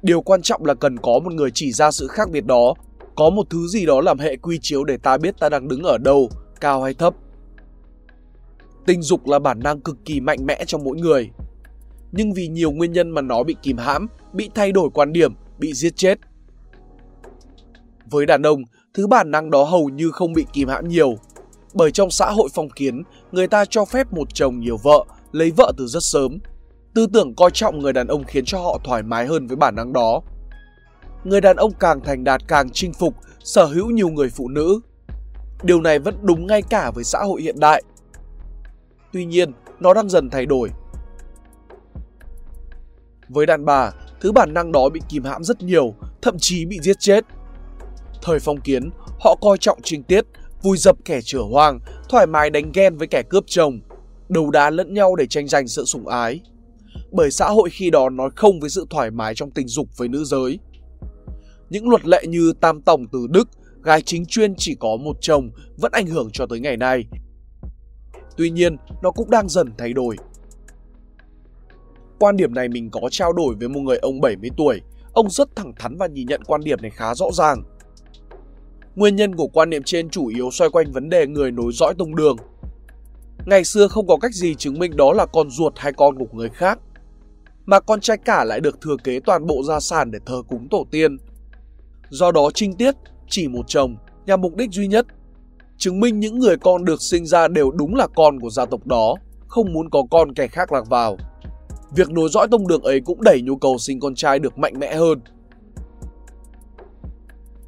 Điều 0.02 0.22
quan 0.22 0.42
trọng 0.42 0.66
là 0.66 0.74
cần 0.74 0.98
có 0.98 1.20
một 1.24 1.34
người 1.34 1.50
chỉ 1.54 1.72
ra 1.72 1.92
sự 1.92 2.08
khác 2.08 2.30
biệt 2.32 2.46
đó, 2.46 2.74
có 3.16 3.30
một 3.30 3.48
thứ 3.50 3.68
gì 3.68 3.86
đó 3.86 4.02
làm 4.02 4.20
hệ 4.20 4.36
quy 4.36 4.60
chiếu 4.62 4.84
để 4.84 4.98
ta 4.98 5.18
biết 5.18 5.40
ta 5.40 5.50
đang 5.50 5.68
đứng 5.68 5.84
ở 5.84 5.98
đâu, 5.98 6.30
cao 6.62 6.82
hay 6.82 6.94
thấp. 6.94 7.14
Tình 8.86 9.02
dục 9.02 9.28
là 9.28 9.40
bản 9.40 9.60
năng 9.60 9.82
cực 9.82 9.98
kỳ 10.06 10.20
mạnh 10.20 10.46
mẽ 10.46 10.64
trong 10.68 10.84
mỗi 10.84 10.98
người. 10.98 11.30
Nhưng 12.12 12.34
vì 12.34 12.48
nhiều 12.48 12.72
nguyên 12.72 12.92
nhân 12.92 13.10
mà 13.10 13.22
nó 13.22 13.44
bị 13.44 13.56
kìm 13.64 13.78
hãm, 13.78 14.08
bị 14.34 14.50
thay 14.56 14.72
đổi 14.72 14.90
quan 14.94 15.14
điểm, 15.14 15.34
bị 15.58 15.74
giết 15.74 15.96
chết. 15.96 16.20
Với 18.06 18.26
đàn 18.26 18.42
ông, 18.42 18.64
thứ 18.94 19.08
bản 19.08 19.32
năng 19.32 19.50
đó 19.50 19.64
hầu 19.64 19.90
như 19.90 20.12
không 20.12 20.34
bị 20.34 20.46
kìm 20.54 20.68
hãm 20.68 20.88
nhiều. 20.88 21.16
Bởi 21.74 21.92
trong 21.92 22.12
xã 22.12 22.32
hội 22.32 22.50
phong 22.54 22.70
kiến, 22.70 23.04
người 23.32 23.48
ta 23.48 23.66
cho 23.66 23.86
phép 23.86 24.14
một 24.14 24.34
chồng 24.34 24.60
nhiều 24.60 24.78
vợ, 24.78 25.06
lấy 25.32 25.52
vợ 25.52 25.72
từ 25.78 25.88
rất 25.88 26.04
sớm. 26.04 26.38
Tư 26.94 27.08
tưởng 27.14 27.36
coi 27.36 27.50
trọng 27.54 27.80
người 27.80 27.94
đàn 27.94 28.08
ông 28.08 28.24
khiến 28.24 28.46
cho 28.46 28.60
họ 28.60 28.80
thoải 28.84 29.04
mái 29.04 29.28
hơn 29.28 29.48
với 29.48 29.56
bản 29.56 29.76
năng 29.76 29.94
đó. 29.94 30.22
Người 31.24 31.42
đàn 31.42 31.56
ông 31.56 31.72
càng 31.80 32.02
thành 32.02 32.24
đạt 32.24 32.42
càng 32.48 32.70
chinh 32.74 32.94
phục, 32.94 33.14
sở 33.40 33.66
hữu 33.66 33.90
nhiều 33.90 34.10
người 34.10 34.30
phụ 34.30 34.48
nữ. 34.48 34.80
Điều 35.64 35.82
này 35.82 36.00
vẫn 36.00 36.16
đúng 36.22 36.48
ngay 36.48 36.62
cả 36.62 36.92
với 36.92 37.04
xã 37.04 37.20
hội 37.20 37.42
hiện 37.42 37.60
đại. 37.60 37.84
Tuy 39.14 39.26
nhiên, 39.26 39.52
nó 39.80 39.94
đang 39.94 40.10
dần 40.10 40.30
thay 40.30 40.46
đổi. 40.46 40.70
Với 43.30 43.46
đàn 43.46 43.66
bà, 43.66 43.92
thứ 44.22 44.32
bản 44.32 44.54
năng 44.54 44.72
đó 44.72 44.90
bị 44.90 45.02
kìm 45.10 45.24
hãm 45.24 45.44
rất 45.44 45.62
nhiều, 45.62 45.94
thậm 46.22 46.36
chí 46.40 46.66
bị 46.66 46.80
giết 46.82 47.00
chết. 47.00 47.26
Thời 48.22 48.40
phong 48.40 48.62
kiến, 48.62 48.90
họ 49.20 49.36
coi 49.42 49.58
trọng 49.58 49.80
trinh 49.84 50.04
tiết, 50.04 50.26
vui 50.64 50.78
dập 50.78 50.98
kẻ 51.06 51.22
chửa 51.22 51.42
hoang, 51.42 51.80
thoải 52.10 52.28
mái 52.28 52.50
đánh 52.50 52.72
ghen 52.74 52.98
với 52.98 53.08
kẻ 53.08 53.24
cướp 53.30 53.44
chồng, 53.48 53.80
đấu 54.30 54.52
đá 54.52 54.70
lẫn 54.70 54.94
nhau 54.94 55.16
để 55.16 55.28
tranh 55.28 55.48
giành 55.48 55.68
sự 55.68 55.86
sủng 55.86 56.08
ái. 56.08 56.42
Bởi 57.12 57.32
xã 57.32 57.50
hội 57.50 57.70
khi 57.70 57.90
đó 57.90 58.10
nói 58.10 58.30
không 58.36 58.60
với 58.60 58.70
sự 58.70 58.86
thoải 58.90 59.12
mái 59.12 59.36
trong 59.36 59.52
tình 59.52 59.68
dục 59.68 59.88
với 59.98 60.08
nữ 60.08 60.24
giới. 60.24 60.60
Những 61.70 61.90
luật 61.90 62.06
lệ 62.06 62.24
như 62.28 62.54
tam 62.62 62.82
tổng 62.82 63.06
từ 63.12 63.28
Đức, 63.30 63.50
gái 63.84 64.02
chính 64.02 64.26
chuyên 64.26 64.54
chỉ 64.58 64.76
có 64.80 64.98
một 64.98 65.18
chồng 65.22 65.50
vẫn 65.78 65.92
ảnh 65.92 66.08
hưởng 66.08 66.30
cho 66.34 66.46
tới 66.46 66.60
ngày 66.60 66.78
nay. 66.78 67.06
Tuy 68.38 68.50
nhiên, 68.50 68.78
nó 69.02 69.12
cũng 69.12 69.30
đang 69.30 69.50
dần 69.50 69.72
thay 69.78 69.94
đổi. 69.94 70.16
Quan 72.20 72.38
điểm 72.38 72.54
này 72.54 72.70
mình 72.70 72.90
có 72.92 73.02
trao 73.12 73.34
đổi 73.34 73.56
với 73.56 73.70
một 73.70 73.80
người 73.80 73.98
ông 73.98 74.22
70 74.22 74.50
tuổi. 74.58 74.82
Ông 75.14 75.30
rất 75.30 75.56
thẳng 75.56 75.74
thắn 75.80 75.98
và 75.98 76.08
nhìn 76.08 76.28
nhận 76.28 76.44
quan 76.44 76.62
điểm 76.62 76.82
này 76.82 76.92
khá 76.92 77.16
rõ 77.16 77.26
ràng. 77.34 77.64
Nguyên 78.96 79.16
nhân 79.16 79.36
của 79.36 79.48
quan 79.48 79.70
niệm 79.70 79.84
trên 79.84 80.10
chủ 80.10 80.28
yếu 80.28 80.52
xoay 80.52 80.70
quanh 80.70 80.92
vấn 80.92 81.10
đề 81.10 81.28
người 81.28 81.52
nối 81.52 81.72
dõi 81.74 81.94
tông 81.98 82.16
đường. 82.16 82.38
Ngày 83.46 83.64
xưa 83.64 83.88
không 83.88 84.08
có 84.08 84.18
cách 84.18 84.34
gì 84.34 84.56
chứng 84.56 84.80
minh 84.80 84.96
đó 84.96 85.14
là 85.14 85.26
con 85.26 85.50
ruột 85.50 85.74
hay 85.76 85.94
con 85.94 86.18
của 86.18 86.26
người 86.34 86.50
khác, 86.50 86.80
mà 87.66 87.80
con 87.80 88.02
trai 88.02 88.18
cả 88.18 88.44
lại 88.44 88.60
được 88.60 88.82
thừa 88.82 88.96
kế 89.04 89.20
toàn 89.20 89.48
bộ 89.48 89.64
gia 89.64 89.80
sản 89.80 90.12
để 90.12 90.20
thờ 90.26 90.42
cúng 90.50 90.68
tổ 90.72 90.86
tiên. 90.92 91.18
Do 92.10 92.32
đó 92.32 92.50
trinh 92.54 92.76
tiết 92.76 92.96
chỉ 93.30 93.48
một 93.48 93.64
chồng 93.68 93.96
nhằm 94.26 94.42
mục 94.42 94.56
đích 94.56 94.72
duy 94.72 94.88
nhất, 94.88 95.06
chứng 95.78 96.00
minh 96.00 96.20
những 96.20 96.40
người 96.40 96.58
con 96.58 96.86
được 96.86 97.02
sinh 97.02 97.26
ra 97.26 97.48
đều 97.48 97.72
đúng 97.72 97.96
là 97.96 98.08
con 98.16 98.40
của 98.40 98.50
gia 98.50 98.66
tộc 98.66 98.88
đó, 98.88 99.16
không 99.48 99.74
muốn 99.74 99.90
có 99.90 100.04
con 100.12 100.34
kẻ 100.34 100.48
khác 100.48 100.72
lạc 100.72 100.90
vào. 100.90 101.18
Việc 101.96 102.10
nối 102.10 102.30
dõi 102.30 102.48
tông 102.52 102.68
đường 102.68 102.84
ấy 102.84 103.02
cũng 103.06 103.22
đẩy 103.22 103.42
nhu 103.42 103.56
cầu 103.56 103.78
sinh 103.78 104.00
con 104.00 104.16
trai 104.16 104.40
được 104.40 104.58
mạnh 104.58 104.80
mẽ 104.80 104.96
hơn. 104.96 105.20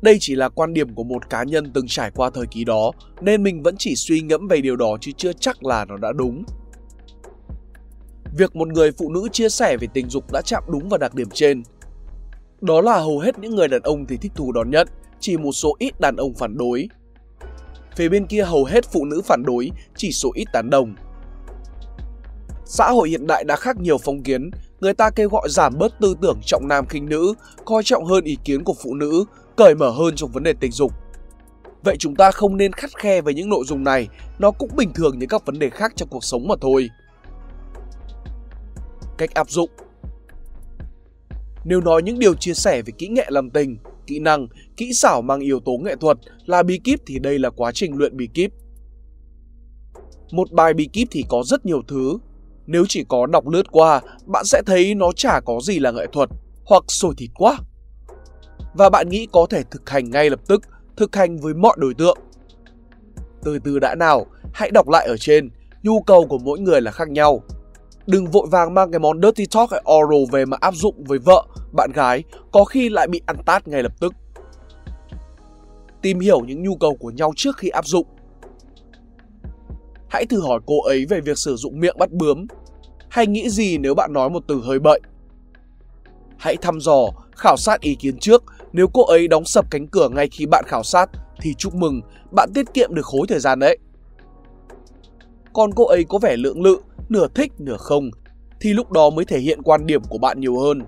Đây 0.03 0.17
chỉ 0.19 0.36
là 0.36 0.50
quan 0.50 0.74
điểm 0.74 0.95
của 0.95 1.03
một 1.03 1.29
cá 1.29 1.43
nhân 1.43 1.72
từng 1.74 1.88
trải 1.88 2.12
qua 2.12 2.29
thời 2.29 2.45
kỳ 2.45 2.63
đó, 2.63 2.91
nên 3.22 3.43
mình 3.43 3.63
vẫn 3.63 3.75
chỉ 3.77 3.95
suy 3.95 4.22
ngẫm 4.22 4.48
về 4.48 4.62
điều 4.62 4.75
đó 4.75 4.98
chứ 5.01 5.12
chưa 5.17 5.33
chắc 5.33 5.65
là 5.65 5.86
nó 5.86 5.98
đã 5.98 6.12
đúng. 6.12 6.43
Việc 8.38 8.55
một 8.55 8.67
người 8.67 8.91
phụ 8.91 9.10
nữ 9.10 9.27
chia 9.31 9.50
sẻ 9.50 9.77
về 9.77 9.88
tình 9.93 10.10
dục 10.10 10.31
đã 10.31 10.41
chạm 10.41 10.63
đúng 10.67 10.89
vào 10.89 10.98
đặc 10.98 11.15
điểm 11.15 11.29
trên. 11.33 11.63
Đó 12.62 12.81
là 12.81 13.00
hầu 13.00 13.19
hết 13.19 13.39
những 13.39 13.55
người 13.55 13.67
đàn 13.67 13.81
ông 13.81 14.05
thì 14.05 14.17
thích 14.17 14.31
thú 14.36 14.51
đón 14.51 14.69
nhận, 14.69 14.88
chỉ 15.19 15.38
một 15.38 15.51
số 15.51 15.75
ít 15.79 16.00
đàn 16.00 16.15
ông 16.15 16.33
phản 16.33 16.57
đối. 16.57 16.88
Phía 17.95 18.10
bên 18.10 18.27
kia 18.27 18.43
hầu 18.43 18.65
hết 18.65 18.86
phụ 18.91 19.05
nữ 19.05 19.22
phản 19.25 19.43
đối, 19.43 19.72
chỉ 19.95 20.12
số 20.12 20.31
ít 20.33 20.45
tán 20.53 20.69
đồng. 20.69 20.95
Xã 22.65 22.91
hội 22.91 23.10
hiện 23.10 23.27
đại 23.27 23.43
đã 23.43 23.55
khác 23.55 23.77
nhiều 23.79 23.98
phong 23.98 24.24
kiến, 24.24 24.51
người 24.79 24.93
ta 24.93 25.10
kêu 25.10 25.29
gọi 25.29 25.50
giảm 25.50 25.77
bớt 25.77 26.00
tư 26.00 26.15
tưởng 26.22 26.39
trọng 26.45 26.67
nam 26.67 26.86
khinh 26.86 27.05
nữ, 27.05 27.33
coi 27.65 27.83
trọng 27.83 28.05
hơn 28.05 28.24
ý 28.24 28.38
kiến 28.43 28.63
của 28.63 28.75
phụ 28.83 28.93
nữ, 28.93 29.25
cởi 29.55 29.75
mở 29.75 29.89
hơn 29.89 30.15
trong 30.15 30.31
vấn 30.31 30.43
đề 30.43 30.53
tình 30.60 30.72
dục. 30.72 30.93
Vậy 31.83 31.95
chúng 32.00 32.15
ta 32.15 32.31
không 32.31 32.57
nên 32.57 32.74
khắt 32.74 32.89
khe 32.98 33.22
với 33.22 33.33
những 33.33 33.50
nội 33.50 33.63
dung 33.67 33.83
này, 33.83 34.07
nó 34.39 34.51
cũng 34.51 34.69
bình 34.75 34.93
thường 34.95 35.19
như 35.19 35.25
các 35.29 35.45
vấn 35.45 35.60
đề 35.60 35.69
khác 35.69 35.93
trong 35.95 36.10
cuộc 36.10 36.24
sống 36.24 36.48
mà 36.48 36.55
thôi. 36.62 36.89
Cách 39.17 39.33
áp 39.33 39.50
dụng 39.50 39.69
Nếu 41.65 41.81
nói 41.81 42.03
những 42.03 42.19
điều 42.19 42.33
chia 42.33 42.53
sẻ 42.53 42.81
về 42.81 42.93
kỹ 42.98 43.07
nghệ 43.07 43.25
làm 43.29 43.50
tình, 43.50 43.77
kỹ 44.07 44.19
năng, 44.19 44.48
kỹ 44.77 44.91
xảo 44.93 45.22
mang 45.22 45.39
yếu 45.39 45.60
tố 45.60 45.72
nghệ 45.72 45.95
thuật 45.95 46.17
là 46.45 46.63
bí 46.63 46.79
kíp 46.83 47.00
thì 47.05 47.19
đây 47.19 47.39
là 47.39 47.50
quá 47.50 47.72
trình 47.72 47.98
luyện 47.98 48.17
bí 48.17 48.27
kíp. 48.33 48.51
Một 50.31 50.51
bài 50.51 50.74
bí 50.74 50.89
kíp 50.93 51.07
thì 51.12 51.24
có 51.29 51.43
rất 51.45 51.65
nhiều 51.65 51.81
thứ. 51.88 52.17
Nếu 52.67 52.86
chỉ 52.89 53.03
có 53.10 53.25
đọc 53.25 53.48
lướt 53.48 53.72
qua, 53.72 54.01
bạn 54.25 54.45
sẽ 54.45 54.62
thấy 54.65 54.95
nó 54.95 55.12
chả 55.15 55.39
có 55.39 55.60
gì 55.62 55.79
là 55.79 55.91
nghệ 55.91 56.07
thuật, 56.13 56.29
hoặc 56.65 56.83
sôi 56.88 57.13
thịt 57.17 57.29
quá 57.33 57.57
và 58.74 58.89
bạn 58.89 59.10
nghĩ 59.10 59.27
có 59.32 59.46
thể 59.50 59.63
thực 59.63 59.89
hành 59.89 60.12
ngay 60.12 60.30
lập 60.30 60.39
tức, 60.48 60.63
thực 60.98 61.15
hành 61.15 61.38
với 61.38 61.53
mọi 61.53 61.75
đối 61.77 61.94
tượng. 61.94 62.18
Từ 63.44 63.60
từ 63.60 63.80
đã 63.80 63.96
nào, 63.96 64.25
hãy 64.53 64.72
đọc 64.72 64.89
lại 64.89 65.08
ở 65.08 65.18
trên, 65.18 65.50
nhu 65.84 66.01
cầu 66.01 66.27
của 66.27 66.38
mỗi 66.38 66.60
người 66.60 66.82
là 66.82 66.92
khác 66.92 67.10
nhau. 67.10 67.44
Đừng 68.08 68.25
vội 68.25 68.48
vàng 68.51 68.74
mang 68.74 68.92
cái 68.92 69.00
món 69.00 69.22
dirty 69.22 69.46
talk 69.46 69.72
hay 69.72 69.84
oral 69.94 70.24
về 70.32 70.46
mà 70.46 70.58
áp 70.62 70.75
dụng 70.75 71.03
với 71.03 71.20
vợ, 71.20 71.46
bạn 71.74 71.92
gái, 71.94 72.24
có 72.51 72.63
khi 72.63 72.89
lại 72.89 73.08
bị 73.08 73.22
ăn 73.25 73.38
tát 73.46 73.68
ngay 73.68 73.84
lập 73.84 73.94
tức. 74.00 74.13
Tìm 76.01 76.20
hiểu 76.20 76.42
những 76.42 76.63
nhu 76.63 76.75
cầu 76.75 76.96
của 76.96 77.10
nhau 77.12 77.34
trước 77.36 77.58
khi 77.58 77.70
áp 77.70 77.86
dụng. 77.86 78.08
Hãy 80.10 80.25
thử 80.25 80.42
hỏi 80.42 80.60
cô 80.65 80.84
ấy 80.84 81.06
về 81.06 81.22
việc 81.22 81.38
sử 81.38 81.56
dụng 81.56 81.80
miệng 81.80 81.98
bắt 81.98 82.12
bướm, 82.12 82.48
hay 83.10 83.27
nghĩ 83.27 83.50
gì 83.50 83.77
nếu 83.77 83.96
bạn 83.96 84.13
nói 84.13 84.30
một 84.30 84.44
từ 84.48 84.62
hơi 84.63 84.80
bậy. 84.80 85.00
Hãy 86.38 86.56
thăm 86.58 86.80
dò, 86.80 87.06
khảo 87.36 87.58
sát 87.58 87.82
ý 87.82 87.96
kiến 87.96 88.18
trước 88.18 88.44
nếu 88.74 88.88
cô 88.88 89.06
ấy 89.06 89.27
đóng 89.27 89.46
sập 89.46 89.72
cánh 89.72 89.88
cửa 89.88 90.10
ngay 90.10 90.27
khi 90.32 90.46
bạn 90.46 90.63
khảo 90.68 90.84
sát 90.84 91.10
thì 91.42 91.53
chúc 91.53 91.75
mừng, 91.75 92.01
bạn 92.32 92.50
tiết 92.53 92.74
kiệm 92.74 92.96
được 92.96 93.06
khối 93.06 93.22
thời 93.27 93.39
gian 93.39 93.60
đấy. 93.60 93.77
Còn 95.53 95.72
cô 95.75 95.86
ấy 95.86 96.03
có 96.10 96.18
vẻ 96.18 96.38
lưỡng 96.38 96.62
lự, 96.62 96.77
nửa 97.10 97.27
thích 97.36 97.51
nửa 97.58 97.77
không, 97.77 98.10
thì 98.60 98.74
lúc 98.74 98.92
đó 98.92 99.10
mới 99.10 99.25
thể 99.25 99.39
hiện 99.39 99.62
quan 99.62 99.86
điểm 99.86 100.01
của 100.10 100.18
bạn 100.18 100.39
nhiều 100.39 100.60
hơn. 100.60 100.82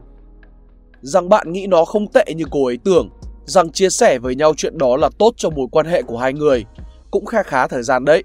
Rằng 1.01 1.29
bạn 1.29 1.51
nghĩ 1.51 1.67
nó 1.67 1.85
không 1.85 2.07
tệ 2.07 2.25
như 2.35 2.45
cô 2.51 2.65
ấy 2.65 2.77
tưởng, 2.83 3.09
rằng 3.45 3.71
chia 3.71 3.89
sẻ 3.89 4.19
với 4.19 4.35
nhau 4.35 4.53
chuyện 4.57 4.77
đó 4.77 4.97
là 4.97 5.09
tốt 5.19 5.33
cho 5.37 5.49
mối 5.49 5.67
quan 5.71 5.85
hệ 5.85 6.01
của 6.01 6.17
hai 6.17 6.33
người, 6.33 6.65
cũng 7.11 7.25
kha 7.25 7.43
khá 7.43 7.67
thời 7.67 7.83
gian 7.83 8.05
đấy. 8.05 8.23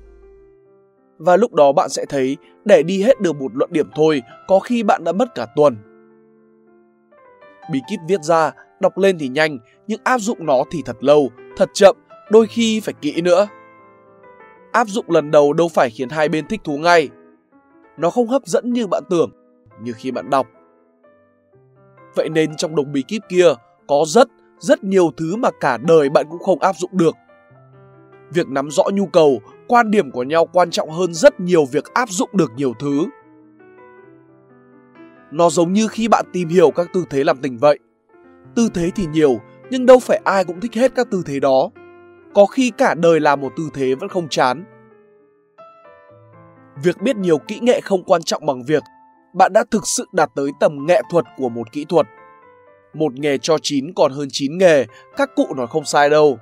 Và 1.18 1.36
lúc 1.36 1.54
đó 1.54 1.72
bạn 1.72 1.88
sẽ 1.88 2.04
thấy 2.08 2.36
để 2.64 2.82
đi 2.82 3.02
hết 3.02 3.20
được 3.20 3.36
một 3.36 3.54
luận 3.54 3.72
điểm 3.72 3.90
thôi, 3.94 4.22
có 4.48 4.58
khi 4.58 4.82
bạn 4.82 5.04
đã 5.04 5.12
mất 5.12 5.34
cả 5.34 5.46
tuần. 5.56 5.76
Bí 7.72 7.80
kíp 7.90 8.00
viết 8.08 8.22
ra 8.22 8.52
đọc 8.80 8.98
lên 8.98 9.18
thì 9.18 9.28
nhanh 9.28 9.58
nhưng 9.86 10.00
áp 10.04 10.18
dụng 10.18 10.46
nó 10.46 10.62
thì 10.70 10.82
thật 10.84 10.96
lâu, 11.00 11.30
thật 11.56 11.70
chậm, 11.74 11.96
đôi 12.30 12.46
khi 12.46 12.80
phải 12.80 12.94
kỹ 13.00 13.20
nữa. 13.20 13.48
Áp 14.72 14.88
dụng 14.88 15.10
lần 15.10 15.30
đầu 15.30 15.52
đâu 15.52 15.68
phải 15.68 15.90
khiến 15.90 16.08
hai 16.08 16.28
bên 16.28 16.46
thích 16.46 16.60
thú 16.64 16.78
ngay. 16.78 17.08
Nó 17.96 18.10
không 18.10 18.28
hấp 18.28 18.46
dẫn 18.46 18.72
như 18.72 18.86
bạn 18.86 19.02
tưởng, 19.10 19.30
như 19.82 19.92
khi 19.92 20.10
bạn 20.10 20.30
đọc. 20.30 20.46
Vậy 22.14 22.28
nên 22.28 22.56
trong 22.56 22.76
đồng 22.76 22.92
bí 22.92 23.02
kíp 23.02 23.22
kia 23.28 23.48
có 23.88 24.04
rất, 24.06 24.28
rất 24.58 24.84
nhiều 24.84 25.10
thứ 25.16 25.36
mà 25.36 25.50
cả 25.60 25.76
đời 25.76 26.08
bạn 26.08 26.26
cũng 26.30 26.42
không 26.42 26.60
áp 26.60 26.76
dụng 26.76 26.90
được. 26.92 27.16
Việc 28.32 28.48
nắm 28.48 28.70
rõ 28.70 28.84
nhu 28.92 29.06
cầu, 29.06 29.40
quan 29.68 29.90
điểm 29.90 30.10
của 30.10 30.22
nhau 30.22 30.46
quan 30.52 30.70
trọng 30.70 30.90
hơn 30.90 31.14
rất 31.14 31.40
nhiều 31.40 31.64
việc 31.64 31.94
áp 31.94 32.08
dụng 32.10 32.30
được 32.32 32.52
nhiều 32.56 32.72
thứ. 32.78 33.06
Nó 35.30 35.50
giống 35.50 35.72
như 35.72 35.88
khi 35.88 36.08
bạn 36.08 36.24
tìm 36.32 36.48
hiểu 36.48 36.70
các 36.70 36.88
tư 36.92 37.04
thế 37.10 37.24
làm 37.24 37.36
tình 37.36 37.58
vậy. 37.58 37.78
Tư 38.54 38.68
thế 38.74 38.90
thì 38.96 39.06
nhiều, 39.06 39.40
nhưng 39.70 39.86
đâu 39.86 39.98
phải 39.98 40.20
ai 40.24 40.44
cũng 40.44 40.60
thích 40.60 40.74
hết 40.74 40.92
các 40.94 41.10
tư 41.10 41.22
thế 41.26 41.40
đó. 41.40 41.70
Có 42.34 42.46
khi 42.46 42.72
cả 42.78 42.94
đời 42.94 43.20
làm 43.20 43.40
một 43.40 43.52
tư 43.56 43.70
thế 43.74 43.94
vẫn 43.94 44.08
không 44.08 44.28
chán. 44.28 44.64
Việc 46.82 47.02
biết 47.02 47.16
nhiều 47.16 47.38
kỹ 47.38 47.58
nghệ 47.62 47.80
không 47.80 48.04
quan 48.04 48.22
trọng 48.22 48.46
bằng 48.46 48.62
việc 48.62 48.82
bạn 49.34 49.52
đã 49.52 49.64
thực 49.70 49.86
sự 49.86 50.04
đạt 50.12 50.30
tới 50.34 50.50
tầm 50.60 50.86
nghệ 50.86 51.02
thuật 51.10 51.24
của 51.36 51.48
một 51.48 51.72
kỹ 51.72 51.84
thuật. 51.88 52.06
Một 52.94 53.12
nghề 53.14 53.38
cho 53.38 53.56
chín 53.62 53.92
còn 53.96 54.12
hơn 54.12 54.28
chín 54.30 54.58
nghề, 54.58 54.86
các 55.16 55.30
cụ 55.36 55.54
nói 55.56 55.66
không 55.66 55.84
sai 55.84 56.10
đâu. 56.10 56.38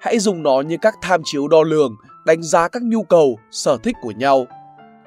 Hãy 0.00 0.18
dùng 0.18 0.42
nó 0.42 0.60
như 0.60 0.76
các 0.82 0.94
tham 1.02 1.20
chiếu 1.24 1.48
đo 1.48 1.62
lường, 1.62 1.96
đánh 2.26 2.42
giá 2.42 2.68
các 2.68 2.82
nhu 2.82 3.02
cầu, 3.02 3.38
sở 3.50 3.78
thích 3.82 3.96
của 4.02 4.10
nhau. 4.10 4.46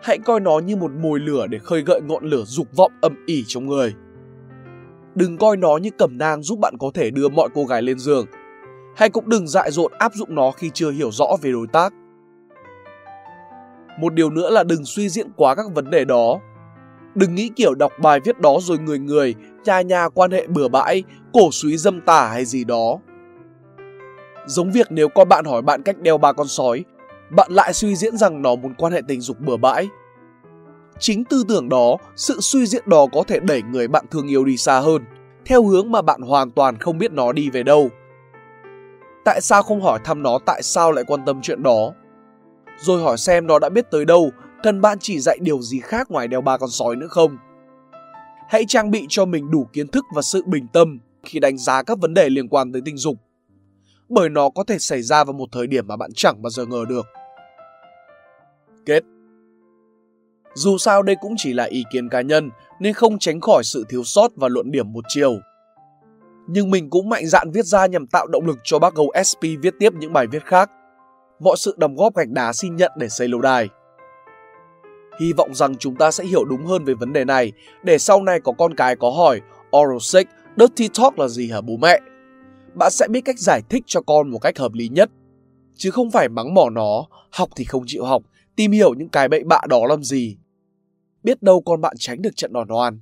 Hãy 0.04 0.18
coi 0.18 0.40
nó 0.40 0.60
như 0.60 0.76
một 0.76 0.92
mồi 0.92 1.20
lửa 1.20 1.48
để 1.48 1.60
khơi 1.60 1.82
gợi 1.82 2.02
ngọn 2.02 2.24
lửa 2.24 2.44
dục 2.44 2.68
vọng 2.76 2.92
âm 3.02 3.26
ỉ 3.26 3.44
trong 3.48 3.68
người. 3.68 3.94
Đừng 5.16 5.38
coi 5.38 5.58
nó 5.58 5.78
như 5.78 5.90
cẩm 5.98 6.18
nang 6.18 6.42
giúp 6.42 6.60
bạn 6.60 6.78
có 6.80 6.92
thể 6.94 7.12
đưa 7.12 7.30
mọi 7.30 7.50
cô 7.54 7.66
gái 7.66 7.82
lên 7.82 8.00
giường. 8.00 8.26
Hay 8.96 9.10
cũng 9.10 9.30
đừng 9.30 9.48
dại 9.48 9.72
dột 9.72 9.92
áp 9.92 10.12
dụng 10.16 10.36
nó 10.36 10.52
khi 10.52 10.72
chưa 10.74 10.92
hiểu 10.92 11.12
rõ 11.12 11.26
về 11.42 11.52
đối 11.52 11.68
tác. 11.68 11.94
Một 14.00 14.14
điều 14.14 14.30
nữa 14.30 14.50
là 14.50 14.64
đừng 14.64 14.86
suy 14.86 15.10
diễn 15.10 15.28
quá 15.36 15.56
các 15.56 15.66
vấn 15.74 15.90
đề 15.90 16.06
đó. 16.06 16.40
Đừng 17.16 17.36
nghĩ 17.36 17.50
kiểu 17.56 17.76
đọc 17.76 17.92
bài 18.02 18.20
viết 18.26 18.40
đó 18.40 18.58
rồi 18.62 18.78
người 18.78 19.00
người, 19.00 19.36
nhà 19.66 19.82
nhà 19.82 20.10
quan 20.10 20.32
hệ 20.32 20.48
bừa 20.48 20.68
bãi, 20.68 21.04
cổ 21.34 21.50
suý 21.52 21.78
dâm 21.78 22.02
tả 22.02 22.28
hay 22.28 22.46
gì 22.46 22.64
đó. 22.64 23.00
Giống 24.46 24.72
việc 24.72 24.88
nếu 24.90 25.10
con 25.10 25.30
bạn 25.30 25.46
hỏi 25.46 25.62
bạn 25.62 25.82
cách 25.84 26.00
đeo 26.00 26.18
ba 26.18 26.34
con 26.34 26.48
sói, 26.48 26.86
bạn 27.30 27.52
lại 27.52 27.74
suy 27.74 27.96
diễn 27.96 28.18
rằng 28.18 28.42
nó 28.42 28.56
muốn 28.56 28.74
quan 28.78 28.94
hệ 28.94 29.02
tình 29.08 29.22
dục 29.22 29.40
bừa 29.40 29.58
bãi. 29.58 29.90
Chính 31.02 31.24
tư 31.24 31.44
tưởng 31.48 31.70
đó, 31.70 31.98
sự 32.16 32.38
suy 32.42 32.66
diễn 32.66 32.84
đó 32.86 33.06
có 33.12 33.24
thể 33.28 33.40
đẩy 33.40 33.62
người 33.62 33.88
bạn 33.88 34.06
thương 34.12 34.28
yêu 34.28 34.46
đi 34.46 34.58
xa 34.58 34.80
hơn, 34.80 35.06
theo 35.46 35.64
hướng 35.64 35.92
mà 35.92 36.02
bạn 36.02 36.22
hoàn 36.22 36.52
toàn 36.52 36.78
không 36.78 36.98
biết 36.98 37.12
nó 37.12 37.32
đi 37.32 37.50
về 37.50 37.64
đâu. 37.64 37.90
Tại 39.26 39.42
sao 39.42 39.64
không 39.64 39.82
hỏi 39.82 40.00
thăm 40.04 40.24
nó 40.24 40.40
tại 40.46 40.64
sao 40.64 40.92
lại 40.92 41.04
quan 41.08 41.26
tâm 41.26 41.42
chuyện 41.42 41.64
đó? 41.64 41.94
Rồi 42.78 43.02
hỏi 43.02 43.18
xem 43.18 43.48
nó 43.48 43.60
đã 43.60 43.70
biết 43.70 43.86
tới 43.92 44.06
đâu, 44.06 44.32
cần 44.64 44.82
bạn 44.82 44.98
chỉ 45.00 45.20
dạy 45.20 45.38
điều 45.42 45.62
gì 45.62 45.80
khác 45.80 46.12
ngoài 46.12 46.28
đeo 46.28 46.42
ba 46.42 46.58
con 46.58 46.70
sói 46.70 46.96
nữa 46.96 47.08
không? 47.10 47.38
Hãy 48.50 48.66
trang 48.68 48.92
bị 48.92 49.06
cho 49.10 49.26
mình 49.26 49.52
đủ 49.52 49.68
kiến 49.74 49.88
thức 49.88 50.06
và 50.16 50.22
sự 50.22 50.44
bình 50.46 50.68
tâm 50.74 51.00
khi 51.24 51.40
đánh 51.40 51.58
giá 51.58 51.84
các 51.84 52.00
vấn 52.00 52.14
đề 52.14 52.30
liên 52.30 52.48
quan 52.48 52.72
tới 52.72 52.82
tình 52.86 52.98
dục. 52.98 53.18
Bởi 54.10 54.30
nó 54.30 54.50
có 54.50 54.64
thể 54.64 54.80
xảy 54.80 55.02
ra 55.02 55.24
vào 55.24 55.34
một 55.34 55.50
thời 55.52 55.68
điểm 55.68 55.88
mà 55.88 55.98
bạn 55.98 56.12
chẳng 56.16 56.42
bao 56.42 56.50
giờ 56.50 56.66
ngờ 56.66 56.86
được. 56.90 57.06
Kết 58.86 59.04
dù 60.54 60.78
sao 60.78 61.04
đây 61.04 61.16
cũng 61.22 61.34
chỉ 61.38 61.54
là 61.54 61.64
ý 61.64 61.84
kiến 61.92 62.10
cá 62.10 62.22
nhân 62.22 62.50
nên 62.80 62.94
không 62.94 63.20
tránh 63.20 63.42
khỏi 63.42 63.64
sự 63.64 63.86
thiếu 63.90 64.04
sót 64.04 64.32
và 64.36 64.48
luận 64.48 64.72
điểm 64.72 64.94
một 64.94 65.06
chiều. 65.08 65.40
Nhưng 66.48 66.72
mình 66.72 66.90
cũng 66.90 67.10
mạnh 67.10 67.28
dạn 67.28 67.52
viết 67.52 67.66
ra 67.66 67.86
nhằm 67.86 68.08
tạo 68.08 68.28
động 68.28 68.46
lực 68.46 68.58
cho 68.64 68.80
bác 68.80 68.96
gấu 68.96 69.12
SP 69.30 69.44
viết 69.62 69.74
tiếp 69.80 69.94
những 69.94 70.14
bài 70.14 70.28
viết 70.28 70.46
khác. 70.46 70.70
Mọi 71.40 71.56
sự 71.58 71.76
đóng 71.78 71.96
góp 71.96 72.16
gạch 72.16 72.30
đá 72.30 72.54
xin 72.54 72.76
nhận 72.76 72.92
để 72.98 73.10
xây 73.10 73.28
lâu 73.28 73.42
đài. 73.42 73.70
Hy 75.20 75.34
vọng 75.34 75.56
rằng 75.56 75.76
chúng 75.76 75.96
ta 75.96 76.12
sẽ 76.12 76.24
hiểu 76.24 76.46
đúng 76.46 76.66
hơn 76.66 76.86
về 76.86 76.94
vấn 76.94 77.14
đề 77.14 77.26
này 77.26 77.52
để 77.84 77.98
sau 77.98 78.24
này 78.24 78.40
có 78.44 78.52
con 78.52 78.76
cái 78.76 78.96
có 78.96 79.10
hỏi 79.10 79.42
oral 79.78 79.98
sex, 80.02 80.26
dirty 80.58 80.88
talk 81.00 81.20
là 81.20 81.28
gì 81.28 81.52
hả 81.52 81.62
bố 81.62 81.78
mẹ? 81.78 82.00
Bạn 82.74 82.92
sẽ 82.92 83.08
biết 83.08 83.22
cách 83.22 83.40
giải 83.40 83.62
thích 83.70 83.84
cho 83.88 84.02
con 84.02 84.30
một 84.30 84.40
cách 84.40 84.58
hợp 84.58 84.74
lý 84.74 84.90
nhất. 84.90 85.10
Chứ 85.76 85.92
không 85.92 86.12
phải 86.12 86.30
mắng 86.30 86.54
mỏ 86.54 86.70
nó, 86.70 87.06
học 87.32 87.50
thì 87.56 87.64
không 87.64 87.84
chịu 87.88 88.06
học, 88.06 88.24
tìm 88.56 88.72
hiểu 88.72 88.94
những 88.94 89.10
cái 89.10 89.28
bậy 89.28 89.44
bạ 89.44 89.60
đó 89.70 89.86
làm 89.90 90.04
gì. 90.04 90.38
Biết 91.24 91.42
đâu 91.42 91.62
con 91.62 91.82
bạn 91.82 91.96
tránh 92.00 92.22
được 92.22 92.36
trận 92.36 92.54
đòn 92.54 92.68
oan. 92.72 93.02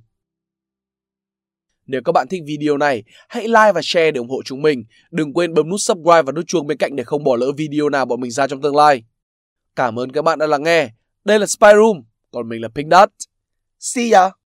Nếu 1.86 2.00
các 2.04 2.12
bạn 2.12 2.26
thích 2.30 2.42
video 2.46 2.76
này, 2.76 3.02
hãy 3.28 3.48
like 3.48 3.72
và 3.74 3.80
share 3.84 4.10
để 4.10 4.18
ủng 4.18 4.28
hộ 4.28 4.42
chúng 4.44 4.62
mình. 4.62 4.84
Đừng 5.10 5.32
quên 5.32 5.54
bấm 5.54 5.68
nút 5.68 5.80
subscribe 5.80 6.22
và 6.22 6.32
nút 6.32 6.44
chuông 6.46 6.66
bên 6.66 6.78
cạnh 6.78 6.96
để 6.96 7.04
không 7.04 7.24
bỏ 7.24 7.36
lỡ 7.36 7.52
video 7.56 7.88
nào 7.88 8.06
bọn 8.06 8.20
mình 8.20 8.30
ra 8.30 8.46
trong 8.46 8.62
tương 8.62 8.76
lai. 8.76 9.04
Cảm 9.76 9.98
ơn 9.98 10.12
các 10.12 10.22
bạn 10.22 10.38
đã 10.38 10.46
lắng 10.46 10.62
nghe. 10.62 10.90
Đây 11.24 11.38
là 11.38 11.46
Spy 11.46 11.68
Room, 11.74 12.02
còn 12.30 12.48
mình 12.48 12.62
là 12.62 12.68
Pink 12.68 12.92
Dot. 12.92 13.10
See 13.78 14.10
ya! 14.10 14.30